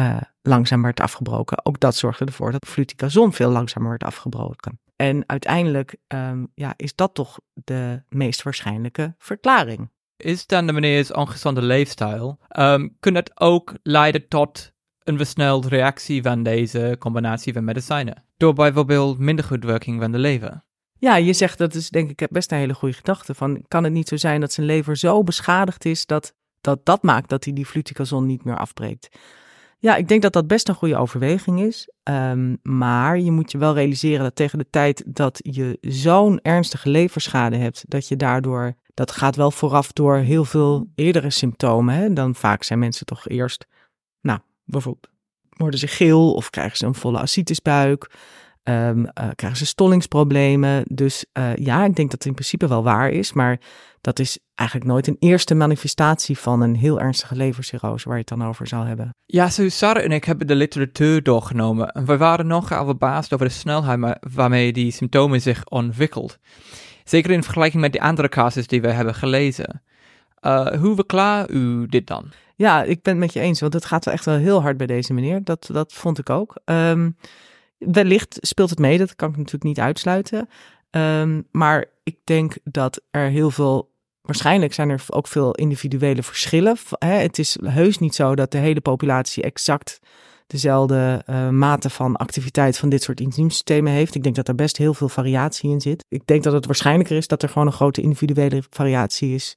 uh, 0.00 0.16
langzamer 0.42 0.84
werd 0.84 1.00
afgebroken, 1.00 1.64
ook 1.66 1.80
dat 1.80 1.96
zorgde 1.96 2.24
ervoor 2.24 2.52
dat 2.52 2.66
fluticasone 2.66 3.32
veel 3.32 3.50
langzamer 3.50 3.88
werd 3.88 4.04
afgebroken. 4.04 4.80
En 5.02 5.24
uiteindelijk 5.26 5.96
um, 6.08 6.50
ja, 6.54 6.74
is 6.76 6.94
dat 6.94 7.14
toch 7.14 7.38
de 7.54 8.02
meest 8.08 8.42
waarschijnlijke 8.42 9.14
verklaring. 9.18 9.90
Is 10.16 10.46
dan 10.46 10.66
de 10.66 10.72
meneer's 10.72 11.12
ongezonde 11.12 11.62
leefstijl, 11.62 12.38
um, 12.58 12.96
kan 13.00 13.14
het 13.14 13.40
ook 13.40 13.74
leiden 13.82 14.28
tot 14.28 14.72
een 15.04 15.16
versnelde 15.16 15.68
reactie 15.68 16.22
van 16.22 16.42
deze 16.42 16.96
combinatie 16.98 17.52
van 17.52 17.64
medicijnen? 17.64 18.24
Door 18.36 18.54
bijvoorbeeld 18.54 19.18
minder 19.18 19.44
goed 19.44 19.64
werking 19.64 20.00
van 20.00 20.12
de 20.12 20.18
lever? 20.18 20.64
Ja, 20.98 21.16
je 21.16 21.32
zegt 21.32 21.58
dat 21.58 21.74
is 21.74 21.90
denk 21.90 22.10
ik 22.10 22.28
best 22.30 22.52
een 22.52 22.58
hele 22.58 22.74
goede 22.74 22.94
gedachte. 22.94 23.34
Van, 23.34 23.64
kan 23.68 23.84
het 23.84 23.92
niet 23.92 24.08
zo 24.08 24.16
zijn 24.16 24.40
dat 24.40 24.52
zijn 24.52 24.66
lever 24.66 24.96
zo 24.96 25.22
beschadigd 25.22 25.84
is 25.84 26.06
dat 26.06 26.34
dat, 26.60 26.84
dat 26.84 27.02
maakt 27.02 27.28
dat 27.28 27.44
hij 27.44 27.52
die 27.52 27.66
fluticasone 27.66 28.26
niet 28.26 28.44
meer 28.44 28.58
afbreekt? 28.58 29.08
Ja, 29.82 29.96
ik 29.96 30.08
denk 30.08 30.22
dat 30.22 30.32
dat 30.32 30.46
best 30.46 30.68
een 30.68 30.74
goede 30.74 30.96
overweging 30.96 31.60
is. 31.60 31.88
Um, 32.10 32.58
maar 32.62 33.18
je 33.18 33.30
moet 33.30 33.52
je 33.52 33.58
wel 33.58 33.74
realiseren 33.74 34.22
dat 34.22 34.36
tegen 34.36 34.58
de 34.58 34.66
tijd 34.70 35.02
dat 35.06 35.40
je 35.42 35.78
zo'n 35.80 36.40
ernstige 36.42 36.88
leverschade 36.88 37.56
hebt, 37.56 37.84
dat 37.88 38.08
je 38.08 38.16
daardoor, 38.16 38.74
dat 38.94 39.10
gaat 39.10 39.36
wel 39.36 39.50
vooraf 39.50 39.92
door 39.92 40.16
heel 40.16 40.44
veel 40.44 40.86
eerdere 40.94 41.30
symptomen. 41.30 41.94
Hè? 41.94 42.12
Dan 42.12 42.34
vaak 42.34 42.62
zijn 42.62 42.78
mensen 42.78 43.06
toch 43.06 43.28
eerst, 43.28 43.66
nou, 44.20 44.38
bijvoorbeeld 44.64 45.08
worden 45.48 45.78
ze 45.78 45.86
geel 45.86 46.34
of 46.34 46.50
krijgen 46.50 46.76
ze 46.76 46.86
een 46.86 46.94
volle 46.94 47.18
ascitisbuik. 47.18 48.10
Um, 48.64 48.98
uh, 48.98 49.28
krijgen 49.34 49.58
ze 49.58 49.66
stollingsproblemen. 49.66 50.84
Dus 50.88 51.24
uh, 51.38 51.56
ja, 51.56 51.84
ik 51.84 51.96
denk 51.96 52.10
dat 52.10 52.18
het 52.18 52.24
in 52.24 52.34
principe 52.34 52.68
wel 52.68 52.82
waar 52.82 53.10
is. 53.10 53.32
Maar 53.32 53.60
dat 54.00 54.18
is 54.18 54.38
eigenlijk 54.54 54.90
nooit 54.90 55.06
een 55.06 55.16
eerste 55.18 55.54
manifestatie 55.54 56.38
van 56.38 56.60
een 56.60 56.76
heel 56.76 57.00
ernstige 57.00 57.36
levercirrose 57.36 58.08
waar 58.08 58.16
je 58.18 58.24
het 58.28 58.38
dan 58.38 58.48
over 58.48 58.66
zal 58.66 58.84
hebben. 58.84 59.14
Ja, 59.26 59.50
zo 59.50 59.68
Sarah 59.68 60.04
en 60.04 60.12
ik 60.12 60.24
hebben 60.24 60.46
de 60.46 60.54
literatuur 60.54 61.22
doorgenomen. 61.22 61.88
En 61.88 62.04
we 62.04 62.16
waren 62.16 62.46
nogal 62.46 62.84
verbaasd 62.84 63.32
over 63.32 63.46
de 63.46 63.52
snelheid 63.52 64.18
waarmee 64.34 64.72
die 64.72 64.90
symptomen 64.90 65.40
zich 65.40 65.64
ontwikkelt. 65.68 66.38
Zeker 67.04 67.30
in 67.30 67.42
vergelijking 67.42 67.82
met 67.82 67.92
de 67.92 68.00
andere 68.00 68.28
casus 68.28 68.66
die 68.66 68.80
we 68.80 68.90
hebben 68.90 69.14
gelezen. 69.14 69.82
Uh, 70.40 70.66
hoe 70.66 70.94
verklaar 70.94 71.50
u 71.50 71.86
dit 71.86 72.06
dan? 72.06 72.30
Ja, 72.56 72.82
ik 72.82 73.02
ben 73.02 73.12
het 73.12 73.22
met 73.22 73.32
je 73.32 73.40
eens, 73.40 73.60
want 73.60 73.72
het 73.72 73.84
gaat 73.84 74.04
wel 74.04 74.14
echt 74.14 74.24
wel 74.24 74.36
heel 74.36 74.62
hard 74.62 74.76
bij 74.76 74.86
deze 74.86 75.12
meneer. 75.12 75.44
Dat, 75.44 75.68
dat 75.72 75.92
vond 75.92 76.18
ik 76.18 76.30
ook. 76.30 76.60
Um, 76.64 77.16
wellicht 77.90 78.38
speelt 78.40 78.70
het 78.70 78.78
mee, 78.78 78.98
dat 78.98 79.16
kan 79.16 79.30
ik 79.30 79.36
natuurlijk 79.36 79.64
niet 79.64 79.80
uitsluiten. 79.80 80.48
Ehm, 80.90 81.42
maar 81.50 81.84
ik 82.02 82.16
denk 82.24 82.54
dat 82.64 83.00
er 83.10 83.28
heel 83.28 83.50
veel 83.50 83.90
waarschijnlijk 84.22 84.74
zijn 84.74 84.90
er 84.90 85.04
ook 85.08 85.26
veel 85.26 85.54
individuele 85.54 86.22
verschillen. 86.22 86.76
Het 86.98 87.38
is 87.38 87.58
heus 87.64 87.98
niet 87.98 88.14
zo 88.14 88.34
dat 88.34 88.50
de 88.50 88.58
hele 88.58 88.80
populatie 88.80 89.42
exact 89.42 90.00
dezelfde 90.46 91.22
uh, 91.26 91.48
mate 91.48 91.90
van 91.90 92.16
activiteit 92.16 92.78
van 92.78 92.88
dit 92.88 93.02
soort 93.02 93.20
immuunsystemen 93.20 93.92
heeft. 93.92 94.14
Ik 94.14 94.22
denk 94.22 94.34
dat 94.34 94.48
er 94.48 94.54
best 94.54 94.76
heel 94.76 94.94
veel 94.94 95.08
variatie 95.08 95.70
in 95.70 95.80
zit. 95.80 96.04
Ik 96.08 96.26
denk 96.26 96.42
dat 96.42 96.52
het 96.52 96.66
waarschijnlijker 96.66 97.16
is 97.16 97.26
dat 97.26 97.42
er 97.42 97.48
gewoon 97.48 97.66
een 97.66 97.72
grote 97.72 98.00
individuele 98.00 98.62
variatie 98.70 99.34
is 99.34 99.56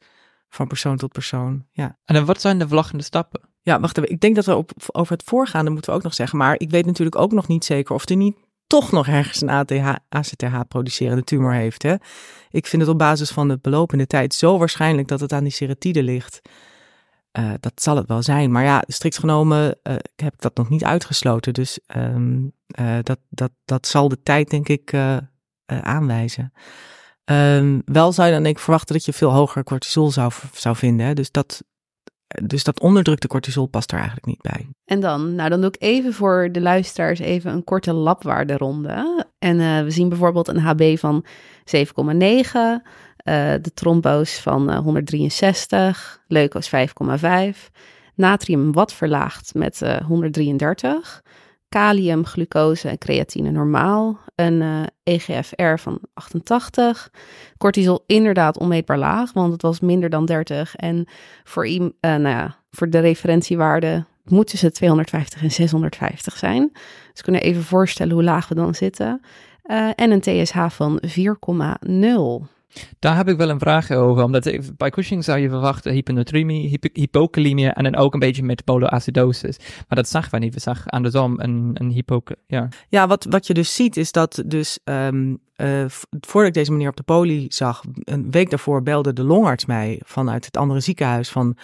van 0.50 0.68
persoon 0.68 0.98
tot 0.98 1.12
persoon. 1.12 1.66
Ja. 1.72 1.98
En 2.06 2.26
wat 2.26 2.42
zijn 2.42 2.60
de 2.60 2.68
vlaggende 2.68 3.04
stappen? 3.04 3.42
Ja, 3.66 3.80
wacht 3.80 3.98
even. 3.98 4.10
Ik 4.12 4.20
denk 4.20 4.36
dat 4.36 4.46
we 4.46 4.56
op, 4.56 4.72
over 4.92 5.14
het 5.14 5.24
voorgaande 5.24 5.72
moeten 5.72 5.92
we 5.92 5.98
ook 5.98 6.04
nog 6.04 6.14
zeggen. 6.14 6.38
Maar 6.38 6.56
ik 6.58 6.70
weet 6.70 6.86
natuurlijk 6.86 7.16
ook 7.18 7.32
nog 7.32 7.48
niet 7.48 7.66
zeker 7.66 7.96
of 7.96 8.10
er 8.10 8.16
niet 8.16 8.36
toch 8.68 8.92
nog 8.92 9.08
ergens 9.08 9.42
een 9.42 10.00
ACTH-producerende 10.10 11.24
tumor 11.24 11.54
heeft. 11.54 11.84
Hè? 11.84 11.96
Ik 12.50 12.68
vind 12.68 12.82
het 12.82 12.92
op 12.92 12.98
basis 12.98 13.32
van 13.32 13.48
de 13.48 13.60
belopende 13.62 14.08
tijd 14.08 14.34
zo 14.34 14.58
waarschijnlijk 14.58 15.08
dat 15.08 15.20
het 15.20 15.34
aan 15.34 15.44
die 15.44 15.52
seratide 15.52 16.04
ligt. 16.04 16.42
Uh, 17.40 17.54
dat 17.60 17.82
zal 17.82 17.96
het 17.96 18.08
wel 18.08 18.22
zijn. 18.22 18.52
Maar 18.52 18.64
ja, 18.64 18.84
strikt 18.88 19.20
genomen 19.20 19.78
uh, 19.84 19.94
heb 20.16 20.34
ik 20.34 20.42
dat 20.42 20.56
nog 20.56 20.70
niet 20.70 20.84
uitgesloten. 20.84 21.54
Dus 21.54 21.80
um, 21.96 22.54
uh, 22.80 22.98
dat, 23.04 23.20
dat, 23.30 23.52
dat 23.66 23.88
zal 23.88 24.10
de 24.10 24.24
tijd, 24.24 24.50
denk 24.50 24.68
ik, 24.68 24.94
aanwijzen. 25.66 26.54
Um, 27.26 27.82
wel 27.86 28.12
zou 28.12 28.28
je 28.28 28.34
dan 28.34 28.46
ik 28.46 28.60
verwachten 28.60 28.96
dat 28.96 29.06
je 29.06 29.14
veel 29.14 29.32
hoger 29.32 29.64
cortisol 29.64 30.12
zou, 30.12 30.32
zou 30.54 30.76
vinden. 30.76 31.06
Hè? 31.06 31.14
Dus 31.14 31.32
dat, 31.32 31.64
dus 32.28 32.64
dat 32.64 32.80
onderdrukte 32.80 33.28
cortisol 33.28 33.66
past 33.66 33.92
er 33.92 33.98
eigenlijk 33.98 34.28
niet 34.28 34.42
bij. 34.42 34.68
En 34.86 35.00
dan, 35.00 35.36
nou 35.36 35.50
dan 35.50 35.62
doe 35.62 35.70
ik 35.70 35.82
even 35.82 36.14
voor 36.14 36.50
de 36.52 36.62
luisteraars 36.62 37.20
even 37.20 37.52
een 37.52 37.64
korte 37.64 37.94
labwaarde 37.94 38.58
ronde. 38.58 39.26
En 39.40 39.60
uh, 39.60 39.82
we 39.82 39.92
zien 39.92 40.10
bijvoorbeeld 40.10 40.48
een 40.48 40.60
HB 40.60 40.98
van 40.98 41.26
7,9, 41.76 41.84
uh, 42.14 42.82
de 43.24 43.72
trombo's 43.74 44.40
van 44.40 44.72
uh, 44.72 44.78
163, 44.78 46.24
leuko's 46.28 46.70
5,5, 46.70 46.78
natrium 48.16 48.72
wat 48.72 48.94
verlaagd 48.94 49.54
met 49.54 49.82
133 50.08 51.24
kalium, 51.76 52.26
glucose 52.26 52.90
en 52.90 52.98
creatine 52.98 53.52
normaal. 53.52 54.20
Een 54.36 54.62
uh, 54.62 54.82
eh, 54.82 54.88
EGFR 55.04 55.76
van 55.82 56.00
88. 56.14 57.12
Cortisol 57.58 58.04
inderdaad 58.08 58.60
onmeetbaar 58.60 58.98
laag, 58.98 59.34
want 59.34 59.52
het 59.52 59.62
was 59.62 59.80
minder 59.80 60.10
dan 60.10 60.26
30. 60.26 60.76
En 60.76 61.06
voor, 61.44 61.68
uh, 61.68 61.90
nou 62.00 62.28
ja, 62.28 62.56
voor 62.72 62.90
de 62.90 63.00
referentiewaarde 63.00 64.06
moet 64.24 64.48
tussen 64.48 64.74
250 64.74 65.42
en 65.42 65.52
650 65.52 66.38
zijn. 66.38 66.72
Dus 67.12 67.22
kunnen 67.22 67.42
even 67.42 67.64
voorstellen 67.64 68.14
hoe 68.14 68.24
laag 68.24 68.48
we 68.48 68.56
dan 68.56 68.76
zitten. 68.76 69.22
Uh, 69.66 69.90
en 69.96 70.12
een 70.12 70.22
TSH 70.22 70.66
van 70.70 71.02
4,0. 71.08 72.55
Daar 73.00 73.16
heb 73.16 73.30
ik 73.30 73.38
wel 73.38 73.50
een 73.50 73.60
vraag 73.60 73.92
over, 73.92 74.24
omdat 74.24 74.52
bij 74.78 74.90
Cushing 74.90 75.24
zou 75.24 75.40
je 75.40 75.50
verwachten 75.50 75.94
hyponatremie, 75.94 76.68
hypo 76.68 76.90
hypokalemie 76.94 77.70
en 77.70 77.84
dan 77.84 77.96
ook 77.96 78.14
een 78.14 78.20
beetje 78.20 78.44
metabole 78.44 78.90
acidosis. 78.90 79.58
Maar 79.58 79.98
dat 79.98 80.10
zagen 80.10 80.32
we 80.32 80.38
niet. 80.38 80.54
We 80.54 80.60
zagen 80.60 80.92
andersom 80.92 81.40
een, 81.40 81.72
een 81.74 81.92
hypo... 81.92 82.22
Ja, 82.48 82.68
ja 82.90 83.08
wat, 83.08 83.26
wat 83.30 83.48
je 83.48 83.54
dus 83.54 83.76
ziet 83.76 83.98
is 83.98 84.12
dat 84.12 84.44
dus 84.46 84.80
um, 84.84 85.40
uh, 85.58 85.86
voordat 86.20 86.48
ik 86.48 86.54
deze 86.54 86.72
meneer 86.72 86.90
op 86.90 86.98
de 86.98 87.04
poli 87.04 87.46
zag, 87.50 87.84
een 88.04 88.32
week 88.32 88.50
daarvoor 88.50 88.84
belde 88.84 89.14
de 89.14 89.24
longarts 89.24 89.66
mij 89.66 90.02
vanuit 90.06 90.46
het 90.46 90.58
andere 90.58 90.80
ziekenhuis 90.80 91.30
van... 91.30 91.58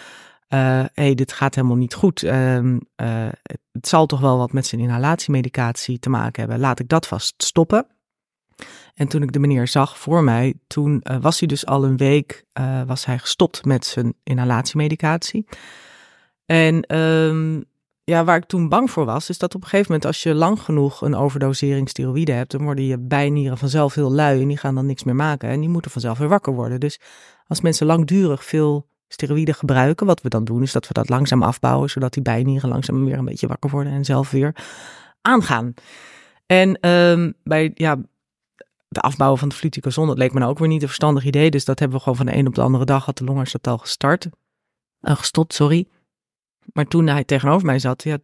Uh, 0.54 0.84
hey, 0.94 1.14
dit 1.14 1.32
gaat 1.32 1.54
helemaal 1.54 1.76
niet 1.76 1.94
goed. 1.94 2.22
Um, 2.22 2.80
uh, 2.96 3.28
het 3.72 3.88
zal 3.88 4.06
toch 4.06 4.20
wel 4.20 4.38
wat 4.38 4.52
met 4.52 4.66
zijn 4.66 4.80
inhalatiemedicatie 4.80 5.98
te 5.98 6.10
maken 6.10 6.40
hebben. 6.40 6.60
Laat 6.60 6.78
ik 6.78 6.88
dat 6.88 7.06
vast 7.06 7.42
stoppen. 7.42 7.86
En 8.94 9.08
toen 9.08 9.22
ik 9.22 9.32
de 9.32 9.38
meneer 9.38 9.68
zag 9.68 9.98
voor 9.98 10.24
mij, 10.24 10.54
toen 10.66 11.04
uh, 11.10 11.16
was 11.20 11.38
hij 11.38 11.48
dus 11.48 11.66
al 11.66 11.84
een 11.84 11.96
week 11.96 12.44
uh, 12.60 12.82
was 12.86 13.04
hij 13.04 13.18
gestopt 13.18 13.64
met 13.64 13.86
zijn 13.86 14.14
inhalatiemedicatie. 14.22 15.46
En 16.46 16.96
um, 16.96 17.64
ja, 18.04 18.24
waar 18.24 18.36
ik 18.36 18.44
toen 18.44 18.68
bang 18.68 18.90
voor 18.90 19.04
was, 19.04 19.28
is 19.28 19.38
dat 19.38 19.54
op 19.54 19.62
een 19.62 19.68
gegeven 19.68 19.92
moment 19.92 20.06
als 20.06 20.22
je 20.22 20.34
lang 20.34 20.60
genoeg 20.60 21.02
een 21.02 21.14
overdosering 21.14 21.88
steroïden 21.88 22.36
hebt, 22.36 22.50
dan 22.50 22.62
worden 22.62 22.84
je 22.84 22.98
bijnieren 22.98 23.58
vanzelf 23.58 23.94
heel 23.94 24.12
lui 24.12 24.40
en 24.40 24.48
die 24.48 24.56
gaan 24.56 24.74
dan 24.74 24.86
niks 24.86 25.04
meer 25.04 25.16
maken 25.16 25.48
en 25.48 25.60
die 25.60 25.68
moeten 25.68 25.90
vanzelf 25.90 26.18
weer 26.18 26.28
wakker 26.28 26.52
worden. 26.54 26.80
Dus 26.80 27.00
als 27.46 27.60
mensen 27.60 27.86
langdurig 27.86 28.44
veel 28.44 28.86
steroïden 29.08 29.54
gebruiken, 29.54 30.06
wat 30.06 30.20
we 30.22 30.28
dan 30.28 30.44
doen, 30.44 30.62
is 30.62 30.72
dat 30.72 30.88
we 30.88 30.94
dat 30.94 31.08
langzaam 31.08 31.42
afbouwen, 31.42 31.90
zodat 31.90 32.12
die 32.12 32.22
bijnieren 32.22 32.68
langzaam 32.68 33.04
weer 33.04 33.18
een 33.18 33.24
beetje 33.24 33.46
wakker 33.46 33.70
worden 33.70 33.92
en 33.92 34.04
zelf 34.04 34.30
weer 34.30 34.54
aangaan. 35.20 35.74
En 36.46 36.88
um, 36.88 37.34
bij, 37.42 37.70
ja, 37.74 37.96
de 38.94 39.00
afbouwen 39.00 39.38
van 39.38 39.48
de 39.48 39.54
fluticasone, 39.54 40.06
dat 40.06 40.18
leek 40.18 40.32
me 40.32 40.38
nou 40.38 40.50
ook 40.50 40.58
weer 40.58 40.68
niet 40.68 40.82
een 40.82 40.86
verstandig 40.86 41.24
idee. 41.24 41.50
Dus 41.50 41.64
dat 41.64 41.78
hebben 41.78 41.96
we 41.96 42.02
gewoon 42.02 42.18
van 42.18 42.26
de 42.26 42.36
een 42.36 42.46
op 42.46 42.54
de 42.54 42.62
andere 42.62 42.84
dag, 42.84 43.04
had 43.04 43.18
de 43.18 43.24
longarts 43.24 43.52
dat 43.52 43.66
al 43.66 43.78
gestart. 43.78 44.28
Uh, 45.00 45.16
gestopt, 45.16 45.54
sorry. 45.54 45.88
Maar 46.72 46.86
toen 46.86 47.06
hij 47.06 47.24
tegenover 47.24 47.66
mij 47.66 47.78
zat, 47.78 48.02
ja, 48.02 48.18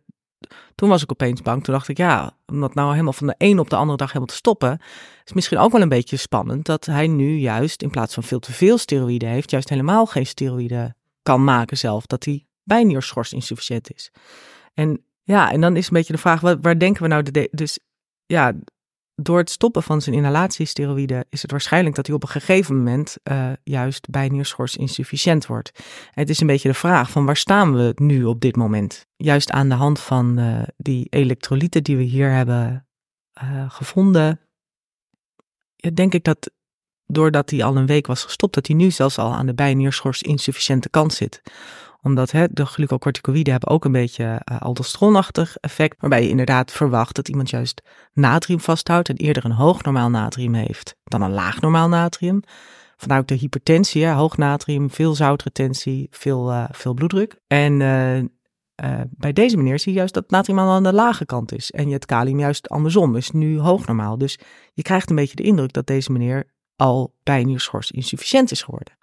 toen 0.75 0.89
was 0.89 1.03
ik 1.03 1.11
opeens 1.11 1.43
bang. 1.43 1.65
Toen 1.65 1.75
dacht 1.75 1.89
ik, 1.89 1.97
ja, 1.97 2.37
om 2.47 2.61
dat 2.61 2.75
nou 2.75 2.91
helemaal 2.91 3.13
van 3.13 3.27
de 3.27 3.35
een 3.39 3.59
op 3.59 3.71
de 3.71 3.77
andere 3.77 3.97
dag 3.97 4.07
helemaal 4.07 4.27
te 4.29 4.35
stoppen, 4.35 4.81
is 5.25 5.33
misschien 5.33 5.59
ook 5.59 5.73
wel 5.73 5.81
een 5.81 5.89
beetje 5.89 6.17
spannend 6.17 6.67
dat 6.67 6.87
hij 6.87 7.07
nu 7.07 7.37
juist 7.37 7.83
in 7.83 7.91
plaats 7.91 8.15
van 8.15 8.23
veel 8.23 8.39
te 8.39 8.53
veel 8.53 8.79
steroïden 8.79 9.29
heeft, 9.29 9.51
juist 9.51 9.69
helemaal 9.69 10.07
geen 10.07 10.27
steroïden 10.27 10.97
kan 11.23 11.45
maken 11.45 11.79
zelf, 11.79 12.07
dat 12.07 12.25
hij 12.25 12.47
bijnierschors 12.63 13.33
insufficiënt 13.33 13.95
is. 13.95 14.11
En 14.75 15.05
ja, 15.23 15.53
en 15.53 15.61
dan 15.61 15.77
is 15.77 15.87
een 15.87 15.93
beetje 15.93 16.13
de 16.13 16.19
vraag, 16.19 16.41
waar, 16.41 16.61
waar 16.61 16.79
denken 16.79 17.03
we 17.03 17.09
nou 17.09 17.23
de, 17.23 17.49
dus 17.53 17.79
ja, 18.27 18.53
door 19.21 19.39
het 19.39 19.51
stoppen 19.51 19.83
van 19.83 20.03
zijn 20.03 20.17
inhalatiesteroïden 20.17 21.25
is 21.29 21.43
het 21.43 21.51
waarschijnlijk 21.51 21.97
dat 21.97 22.07
hij 22.07 22.15
op 22.15 22.23
een 22.23 22.29
gegeven 22.29 22.77
moment 22.77 23.17
uh, 23.25 23.53
juist 23.65 24.11
bijnierschors 24.11 24.77
insufficiënt 24.77 25.47
wordt. 25.47 25.71
Het 26.11 26.31
is 26.31 26.41
een 26.41 26.47
beetje 26.47 26.69
de 26.69 26.75
vraag 26.75 27.11
van 27.11 27.27
waar 27.27 27.37
staan 27.37 27.75
we 27.75 27.93
nu 27.95 28.25
op 28.25 28.41
dit 28.41 28.57
moment? 28.57 29.07
Juist 29.17 29.51
aan 29.51 29.69
de 29.69 29.75
hand 29.75 30.01
van 30.01 30.39
uh, 30.39 30.63
die 30.77 31.07
elektrolyten 31.11 31.85
die 31.85 31.97
we 31.97 32.03
hier 32.03 32.31
hebben 32.31 32.87
uh, 33.43 33.71
gevonden, 33.71 34.41
ja, 35.77 35.91
denk 35.91 36.15
ik 36.15 36.25
dat 36.25 36.51
doordat 37.07 37.51
hij 37.51 37.65
al 37.65 37.77
een 37.77 37.87
week 37.87 38.07
was 38.07 38.25
gestopt, 38.25 38.55
dat 38.55 38.67
hij 38.67 38.77
nu 38.77 38.91
zelfs 38.91 39.19
al 39.19 39.35
aan 39.35 39.47
de 39.47 39.55
bijnierschors 39.55 40.23
insufficiënte 40.23 40.89
kant 40.89 41.13
zit 41.13 41.43
omdat 42.03 42.31
hè, 42.31 42.47
de 42.51 42.67
glucocorticoïden 42.67 43.53
hebben 43.53 43.71
ook 43.71 43.85
een 43.85 43.93
beetje 43.93 44.25
uh, 44.25 44.61
aldosteronachtig 44.61 45.57
effect. 45.57 46.01
Waarbij 46.01 46.23
je 46.23 46.29
inderdaad 46.29 46.73
verwacht 46.73 47.17
dat 47.17 47.29
iemand 47.29 47.51
juist 47.51 47.83
natrium 48.13 48.61
vasthoudt 48.61 49.09
en 49.09 49.17
eerder 49.17 49.45
een 49.45 49.53
hoog 49.53 49.83
normaal 49.83 50.11
natrium 50.11 50.55
heeft 50.55 50.97
dan 51.05 51.23
een 51.23 51.33
laag 51.33 51.61
normaal 51.61 51.89
natrium. 51.89 52.43
Vandaar 52.97 53.19
ook 53.19 53.27
de 53.27 53.35
hypertensie, 53.35 54.07
hoog 54.07 54.37
natrium, 54.37 54.91
veel 54.91 55.15
zoutretentie, 55.15 56.07
veel, 56.11 56.51
uh, 56.51 56.65
veel 56.71 56.95
bloeddruk. 56.95 57.41
En 57.47 57.81
uh, 58.85 59.01
bij 59.11 59.33
deze 59.33 59.57
meneer 59.57 59.79
zie 59.79 59.93
je 59.93 59.99
juist 59.99 60.15
dat 60.15 60.31
natrium 60.31 60.59
aan 60.59 60.83
de 60.83 60.93
lage 60.93 61.27
kant 61.27 61.53
is. 61.53 61.71
En 61.71 61.89
je 61.89 61.95
het 61.95 62.07
kalium 62.07 62.39
juist 62.39 62.69
andersom 62.69 63.17
is 63.17 63.31
nu 63.31 63.59
hoog 63.59 63.87
normaal. 63.87 64.19
Dus 64.19 64.39
je 64.73 64.83
krijgt 64.83 65.11
een 65.11 65.17
beetje 65.17 65.37
de 65.37 65.43
indruk 65.43 65.73
dat 65.73 65.87
deze 65.87 66.13
meneer 66.13 66.45
al 66.79 67.15
bijnierschors 67.23 67.91
insufficiënt 67.91 68.51
is 68.51 68.63
geworden. 68.63 68.95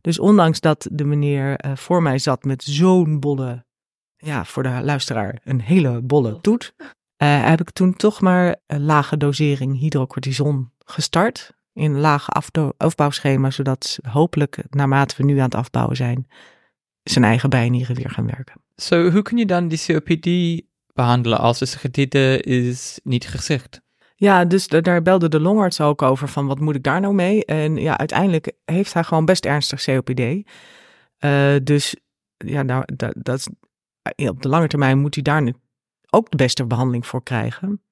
Dus 0.00 0.18
ondanks 0.18 0.60
dat 0.60 0.88
de 0.92 1.04
meneer 1.04 1.64
uh, 1.64 1.76
voor 1.76 2.02
mij 2.02 2.18
zat 2.18 2.44
met 2.44 2.62
zo'n 2.62 3.20
bolle, 3.20 3.64
ja, 4.16 4.44
voor 4.44 4.62
de 4.62 4.80
luisteraar 4.82 5.40
een 5.44 5.60
hele 5.60 6.00
bolle 6.00 6.40
toet, 6.40 6.74
uh, 6.78 6.88
heb 7.44 7.60
ik 7.60 7.70
toen 7.70 7.94
toch 7.94 8.20
maar 8.20 8.56
een 8.66 8.84
lage 8.84 9.16
dosering 9.16 9.78
hydrocortison 9.78 10.70
gestart. 10.84 11.58
In 11.72 11.94
een 11.94 12.00
lage 12.00 12.30
afbouwschema, 12.76 13.50
zodat 13.50 13.98
hopelijk, 14.02 14.64
naarmate 14.70 15.14
we 15.16 15.24
nu 15.24 15.36
aan 15.36 15.44
het 15.44 15.54
afbouwen 15.54 15.96
zijn, 15.96 16.28
zijn 17.02 17.24
eigen 17.24 17.50
bijnieren 17.50 17.96
weer 17.96 18.10
gaan 18.10 18.26
werken. 18.26 18.62
Zo, 18.76 19.04
so, 19.04 19.10
hoe 19.10 19.22
kun 19.22 19.36
je 19.36 19.46
dan 19.46 19.68
die 19.68 19.84
COPD 19.86 20.62
behandelen 20.94 21.38
als 21.38 21.58
de 21.58 21.66
getite 21.66 22.40
is 22.40 23.00
niet 23.02 23.28
gezegd? 23.28 23.80
Ja, 24.20 24.44
dus 24.44 24.68
daar 24.68 25.02
belde 25.02 25.28
de 25.28 25.40
longarts 25.40 25.80
ook 25.80 26.02
over 26.02 26.28
van 26.28 26.46
wat 26.46 26.60
moet 26.60 26.74
ik 26.74 26.82
daar 26.82 27.00
nou 27.00 27.14
mee? 27.14 27.44
En 27.44 27.76
ja, 27.76 27.98
uiteindelijk 27.98 28.52
heeft 28.64 28.92
hij 28.92 29.04
gewoon 29.04 29.24
best 29.24 29.44
ernstig 29.44 29.84
COPD. 29.84 30.20
Uh, 30.20 31.56
dus 31.62 31.96
ja, 32.36 32.62
nou, 32.62 32.84
dat, 32.96 33.14
dat, 33.16 33.48
op 34.16 34.42
de 34.42 34.48
lange 34.48 34.66
termijn 34.66 34.98
moet 34.98 35.14
hij 35.14 35.22
daar 35.22 35.52
ook 36.10 36.30
de 36.30 36.36
beste 36.36 36.66
behandeling 36.66 37.06
voor 37.06 37.22
krijgen. 37.22 37.82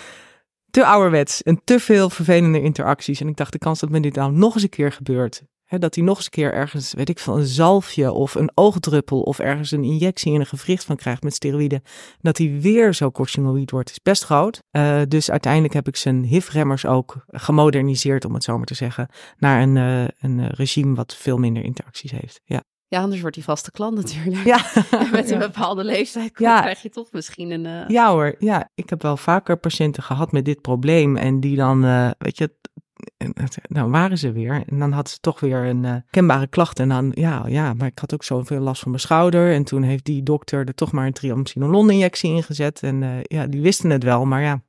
te 0.70 0.84
ouderwets 0.84 1.42
en 1.42 1.60
te 1.64 1.80
veel 1.80 2.10
vervelende 2.10 2.62
interacties. 2.62 3.20
En 3.20 3.28
ik 3.28 3.36
dacht, 3.36 3.52
de 3.52 3.58
kans 3.58 3.80
dat 3.80 3.90
me 3.90 4.00
dit 4.00 4.14
nou 4.14 4.32
nog 4.32 4.54
eens 4.54 4.62
een 4.62 4.68
keer 4.68 4.92
gebeurt. 4.92 5.42
Hè, 5.64 5.78
dat 5.78 5.94
hij 5.94 6.04
nog 6.04 6.16
eens 6.16 6.24
een 6.24 6.30
keer 6.30 6.52
ergens, 6.52 6.92
weet 6.92 7.08
ik 7.08 7.18
veel, 7.18 7.38
een 7.38 7.46
zalfje 7.46 8.12
of 8.12 8.34
een 8.34 8.50
oogdruppel 8.54 9.20
of 9.20 9.38
ergens 9.38 9.70
een 9.70 9.84
injectie 9.84 10.32
in 10.32 10.40
een 10.40 10.46
gewricht 10.46 10.84
van 10.84 10.96
krijgt 10.96 11.22
met 11.22 11.34
steroïden. 11.34 11.82
Dat 12.20 12.38
hij 12.38 12.60
weer 12.60 12.94
zo 12.94 13.10
corticoïd 13.10 13.70
wordt, 13.70 13.90
is 13.90 14.02
best 14.02 14.24
groot. 14.24 14.62
Uh, 14.70 15.00
dus 15.08 15.30
uiteindelijk 15.30 15.74
heb 15.74 15.88
ik 15.88 15.96
zijn 15.96 16.24
HIV-remmers 16.24 16.86
ook 16.86 17.24
gemoderniseerd, 17.26 18.24
om 18.24 18.34
het 18.34 18.44
zo 18.44 18.56
maar 18.56 18.66
te 18.66 18.74
zeggen, 18.74 19.08
naar 19.36 19.62
een, 19.62 19.76
uh, 19.76 20.04
een 20.18 20.48
regime 20.48 20.94
wat 20.94 21.16
veel 21.16 21.36
minder 21.36 21.64
interacties 21.64 22.10
heeft. 22.10 22.40
Ja. 22.44 22.62
Ja, 22.88 23.00
anders 23.00 23.20
wordt 23.20 23.36
hij 23.36 23.44
vaste 23.44 23.70
klant 23.70 23.96
natuurlijk. 23.96 24.44
Ja. 24.44 24.64
met 25.12 25.30
een 25.30 25.38
bepaalde 25.38 25.84
leeftijd 25.84 26.30
ja. 26.38 26.60
krijg 26.60 26.82
je 26.82 26.88
toch 26.88 27.12
misschien 27.12 27.50
een... 27.50 27.64
Uh... 27.64 27.88
Ja 27.88 28.10
hoor, 28.10 28.34
ja. 28.38 28.70
Ik 28.74 28.90
heb 28.90 29.02
wel 29.02 29.16
vaker 29.16 29.56
patiënten 29.56 30.02
gehad 30.02 30.32
met 30.32 30.44
dit 30.44 30.60
probleem. 30.60 31.16
En 31.16 31.40
die 31.40 31.56
dan, 31.56 31.84
uh, 31.84 32.10
weet 32.18 32.38
je, 32.38 32.54
dan 33.62 33.90
waren 33.90 34.18
ze 34.18 34.32
weer. 34.32 34.64
En 34.66 34.78
dan 34.78 34.92
had 34.92 35.10
ze 35.10 35.18
toch 35.20 35.40
weer 35.40 35.64
een 35.64 35.84
uh, 35.84 35.94
kenbare 36.10 36.46
klacht. 36.46 36.78
En 36.78 36.88
dan, 36.88 37.12
ja, 37.14 37.46
ja, 37.46 37.74
maar 37.74 37.86
ik 37.86 37.98
had 37.98 38.14
ook 38.14 38.24
zoveel 38.24 38.60
last 38.60 38.80
van 38.80 38.90
mijn 38.90 39.02
schouder. 39.02 39.52
En 39.52 39.64
toen 39.64 39.82
heeft 39.82 40.04
die 40.04 40.22
dokter 40.22 40.66
er 40.66 40.74
toch 40.74 40.92
maar 40.92 41.06
een 41.06 41.12
triamcinolon 41.12 41.90
injectie 41.90 42.30
ingezet. 42.30 42.82
En 42.82 43.22
ja, 43.22 43.46
die 43.46 43.60
wisten 43.60 43.90
het 43.90 44.02
wel, 44.02 44.24
maar 44.24 44.42
ja, 44.42 44.62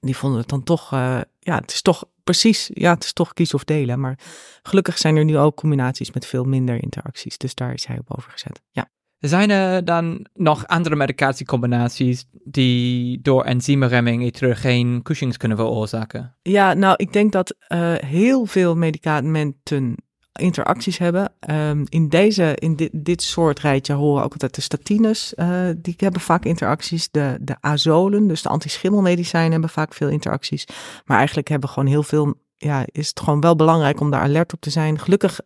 die 0.00 0.16
vonden 0.16 0.40
het 0.40 0.48
dan 0.48 0.62
toch, 0.62 0.90
ja, 0.90 1.24
het 1.58 1.72
is 1.72 1.82
toch 1.82 2.04
precies, 2.28 2.70
ja, 2.74 2.94
het 2.94 3.04
is 3.04 3.12
toch 3.12 3.32
kies 3.32 3.54
of 3.54 3.64
delen. 3.64 4.00
Maar 4.00 4.18
gelukkig 4.62 4.98
zijn 4.98 5.16
er 5.16 5.24
nu 5.24 5.38
ook 5.38 5.56
combinaties 5.56 6.12
met 6.12 6.26
veel 6.26 6.44
minder 6.44 6.82
interacties. 6.82 7.38
Dus 7.38 7.54
daar 7.54 7.72
is 7.72 7.86
hij 7.86 7.98
op 7.98 8.16
overgezet. 8.16 8.60
Ja. 8.70 8.90
Zijn 9.18 9.50
er 9.50 9.84
dan 9.84 10.26
nog 10.34 10.66
andere 10.66 10.96
medicatiecombinaties 10.96 12.26
die 12.44 13.20
door 13.22 13.44
enzymremming 13.44 14.22
geen 14.40 15.02
Cushings 15.02 15.36
kunnen 15.36 15.56
veroorzaken? 15.56 16.36
Ja, 16.42 16.74
nou, 16.74 16.94
ik 16.96 17.12
denk 17.12 17.32
dat 17.32 17.54
uh, 17.68 17.94
heel 17.94 18.46
veel 18.46 18.76
medicamenten 18.76 19.96
interacties 20.38 20.98
hebben. 20.98 21.32
Um, 21.50 21.84
in, 21.88 22.08
deze, 22.08 22.54
in 22.54 22.76
dit, 22.76 22.90
dit 22.92 23.22
soort 23.22 23.60
rijtje 23.60 23.92
horen 23.92 24.24
ook 24.24 24.32
altijd 24.32 24.54
de 24.54 24.60
statines. 24.60 25.32
Uh, 25.36 25.68
die 25.76 25.94
hebben 25.96 26.20
vaak 26.20 26.44
interacties. 26.44 27.10
De, 27.10 27.38
de 27.40 27.56
azolen, 27.60 28.26
dus 28.26 28.42
de 28.42 28.48
antischimmelmedicijnen, 28.48 29.52
hebben 29.52 29.70
vaak 29.70 29.94
veel 29.94 30.08
interacties. 30.08 30.66
Maar 31.04 31.16
eigenlijk 31.16 31.48
hebben 31.48 31.68
gewoon 31.68 31.88
heel 31.88 32.02
veel. 32.02 32.34
Ja, 32.56 32.84
is 32.86 33.08
het 33.08 33.20
gewoon 33.20 33.40
wel 33.40 33.56
belangrijk 33.56 34.00
om 34.00 34.10
daar 34.10 34.20
alert 34.20 34.52
op 34.52 34.60
te 34.60 34.70
zijn. 34.70 34.98
Gelukkig 34.98 35.40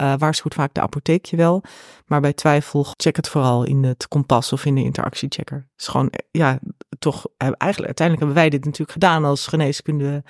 uh, 0.00 0.14
waarschuwt 0.18 0.54
vaak 0.54 0.74
de 0.74 0.80
apotheek 0.80 1.24
je 1.24 1.36
wel. 1.36 1.62
Maar 2.06 2.20
bij 2.20 2.32
twijfel, 2.32 2.86
check 2.96 3.16
het 3.16 3.28
vooral 3.28 3.64
in 3.64 3.84
het 3.84 4.08
kompas 4.08 4.52
of 4.52 4.64
in 4.64 4.74
de 4.74 4.82
interactiechecker. 4.82 5.56
Het 5.56 5.80
is 5.80 5.86
gewoon, 5.86 6.12
ja, 6.30 6.58
toch, 6.98 7.26
eigenlijk, 7.36 7.86
uiteindelijk 7.86 8.18
hebben 8.18 8.34
wij 8.34 8.50
dit 8.50 8.64
natuurlijk 8.64 8.92
gedaan 8.92 9.24
als 9.24 9.46
geneeskunde 9.46 10.22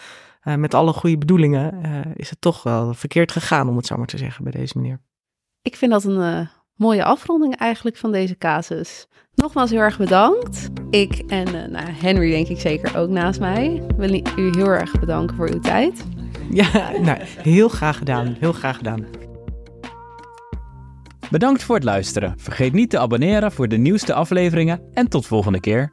uh, 0.44 0.54
met 0.54 0.74
alle 0.74 0.92
goede 0.92 1.18
bedoelingen, 1.18 1.80
uh, 1.86 2.00
is 2.14 2.30
het 2.30 2.40
toch 2.40 2.62
wel 2.62 2.94
verkeerd 2.94 3.32
gegaan, 3.32 3.68
om 3.68 3.76
het 3.76 3.86
zo 3.86 3.96
maar 3.96 4.06
te 4.06 4.18
zeggen, 4.18 4.44
bij 4.44 4.52
deze 4.52 4.78
meneer. 4.78 5.00
Ik 5.62 5.76
vind 5.76 5.90
dat 5.90 6.04
een 6.04 6.40
uh, 6.40 6.46
mooie 6.74 7.04
afronding 7.04 7.56
eigenlijk 7.56 7.96
van 7.96 8.12
deze 8.12 8.36
casus. 8.36 9.06
Nogmaals 9.34 9.70
heel 9.70 9.80
erg 9.80 9.98
bedankt. 9.98 10.70
Ik 10.90 11.18
en 11.18 11.70
nou, 11.70 11.86
Henry 11.90 12.30
denk 12.30 12.48
ik 12.48 12.60
zeker 12.60 12.96
ook 12.96 13.08
naast 13.08 13.40
mij. 13.40 13.82
Wil 13.96 14.14
u 14.14 14.22
heel 14.50 14.66
erg 14.66 15.00
bedanken 15.00 15.36
voor 15.36 15.50
uw 15.50 15.60
tijd. 15.60 16.04
Ja, 16.50 16.90
nou, 17.00 17.18
heel 17.22 17.68
graag 17.68 17.98
gedaan. 17.98 18.36
Heel 18.38 18.52
graag 18.52 18.76
gedaan. 18.76 19.06
Bedankt 21.30 21.62
voor 21.62 21.74
het 21.74 21.84
luisteren. 21.84 22.34
Vergeet 22.36 22.72
niet 22.72 22.90
te 22.90 22.98
abonneren 22.98 23.52
voor 23.52 23.68
de 23.68 23.76
nieuwste 23.76 24.14
afleveringen 24.14 24.82
en 24.92 25.08
tot 25.08 25.26
volgende 25.26 25.60
keer. 25.60 25.92